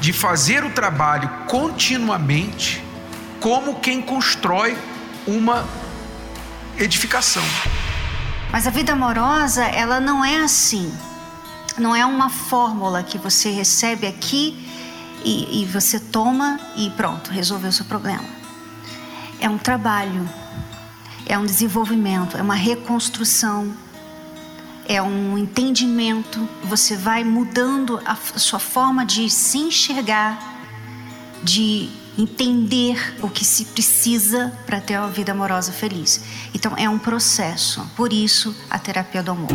de 0.00 0.12
fazer 0.12 0.64
o 0.64 0.70
trabalho 0.70 1.28
continuamente 1.46 2.82
como 3.40 3.80
quem 3.80 4.02
constrói 4.02 4.76
uma 5.26 5.64
edificação. 6.78 7.42
Mas 8.50 8.66
a 8.66 8.70
vida 8.70 8.92
amorosa, 8.92 9.64
ela 9.64 10.00
não 10.00 10.24
é 10.24 10.38
assim. 10.38 10.92
Não 11.78 11.96
é 11.96 12.04
uma 12.04 12.28
fórmula 12.28 13.02
que 13.02 13.16
você 13.16 13.50
recebe 13.50 14.06
aqui 14.06 14.68
e, 15.24 15.62
e 15.62 15.64
você 15.64 15.98
toma 15.98 16.60
e 16.76 16.90
pronto, 16.90 17.30
resolveu 17.30 17.70
o 17.70 17.72
seu 17.72 17.86
problema. 17.86 18.24
É 19.40 19.48
um 19.48 19.58
trabalho, 19.58 20.28
é 21.26 21.38
um 21.38 21.46
desenvolvimento, 21.46 22.36
é 22.36 22.42
uma 22.42 22.54
reconstrução, 22.54 23.74
é 24.86 25.00
um 25.00 25.38
entendimento. 25.38 26.46
Você 26.64 26.96
vai 26.96 27.24
mudando 27.24 28.00
a 28.04 28.14
sua 28.38 28.58
forma 28.58 29.06
de 29.06 29.30
se 29.30 29.58
enxergar, 29.58 30.38
de 31.42 31.88
entender 32.18 33.16
o 33.22 33.28
que 33.28 33.44
se 33.44 33.66
precisa 33.66 34.52
para 34.66 34.80
ter 34.80 34.98
uma 34.98 35.08
vida 35.08 35.32
amorosa 35.32 35.72
feliz. 35.72 36.22
Então 36.54 36.74
é 36.76 36.88
um 36.88 36.98
processo. 36.98 37.86
Por 37.96 38.12
isso 38.12 38.54
a 38.70 38.78
terapia 38.78 39.22
do 39.22 39.30
amor. 39.30 39.48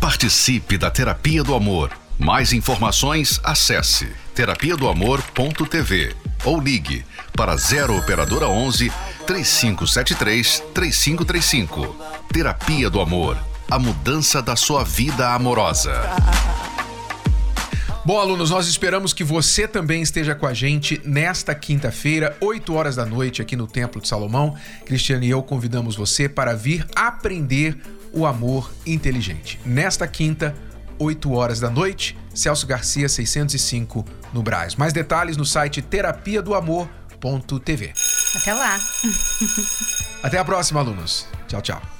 Participe 0.00 0.78
da 0.78 0.90
terapia 0.90 1.42
do 1.42 1.54
amor. 1.54 1.90
Mais 2.18 2.52
informações, 2.52 3.40
acesse 3.42 4.12
terapia 4.34 4.76
do 4.76 4.88
amor.tv 4.88 6.14
ou 6.44 6.60
ligue 6.60 7.04
para 7.32 7.56
0 7.56 7.96
operadora 7.96 8.48
11 8.48 8.92
3573 9.26 10.62
3535. 10.74 11.96
Terapia 12.32 12.90
do 12.90 13.00
amor. 13.00 13.38
A 13.70 13.78
mudança 13.78 14.42
da 14.42 14.56
sua 14.56 14.84
vida 14.84 15.32
amorosa. 15.32 15.92
Bom, 18.02 18.18
alunos, 18.18 18.48
nós 18.48 18.66
esperamos 18.66 19.12
que 19.12 19.22
você 19.22 19.68
também 19.68 20.00
esteja 20.00 20.34
com 20.34 20.46
a 20.46 20.54
gente 20.54 21.00
nesta 21.04 21.54
quinta-feira, 21.54 22.34
8 22.40 22.74
horas 22.74 22.96
da 22.96 23.04
noite, 23.04 23.42
aqui 23.42 23.54
no 23.54 23.66
Templo 23.66 24.00
de 24.00 24.08
Salomão. 24.08 24.56
Cristiane 24.86 25.26
e 25.26 25.30
eu 25.30 25.42
convidamos 25.42 25.96
você 25.96 26.26
para 26.26 26.54
vir 26.54 26.86
aprender 26.96 27.76
o 28.10 28.24
amor 28.24 28.72
inteligente. 28.86 29.60
Nesta 29.66 30.08
quinta, 30.08 30.56
8 30.98 31.30
horas 31.30 31.60
da 31.60 31.68
noite, 31.68 32.16
Celso 32.34 32.66
Garcia 32.66 33.06
605 33.06 34.04
no 34.32 34.42
Braz. 34.42 34.76
Mais 34.76 34.94
detalhes 34.94 35.36
no 35.36 35.44
site 35.44 35.82
terapia 35.82 36.40
do 36.40 36.54
amor.tv. 36.54 37.92
Até 38.34 38.54
lá. 38.54 38.80
Até 40.22 40.38
a 40.38 40.44
próxima, 40.44 40.80
alunos. 40.80 41.26
Tchau, 41.46 41.60
tchau. 41.60 41.99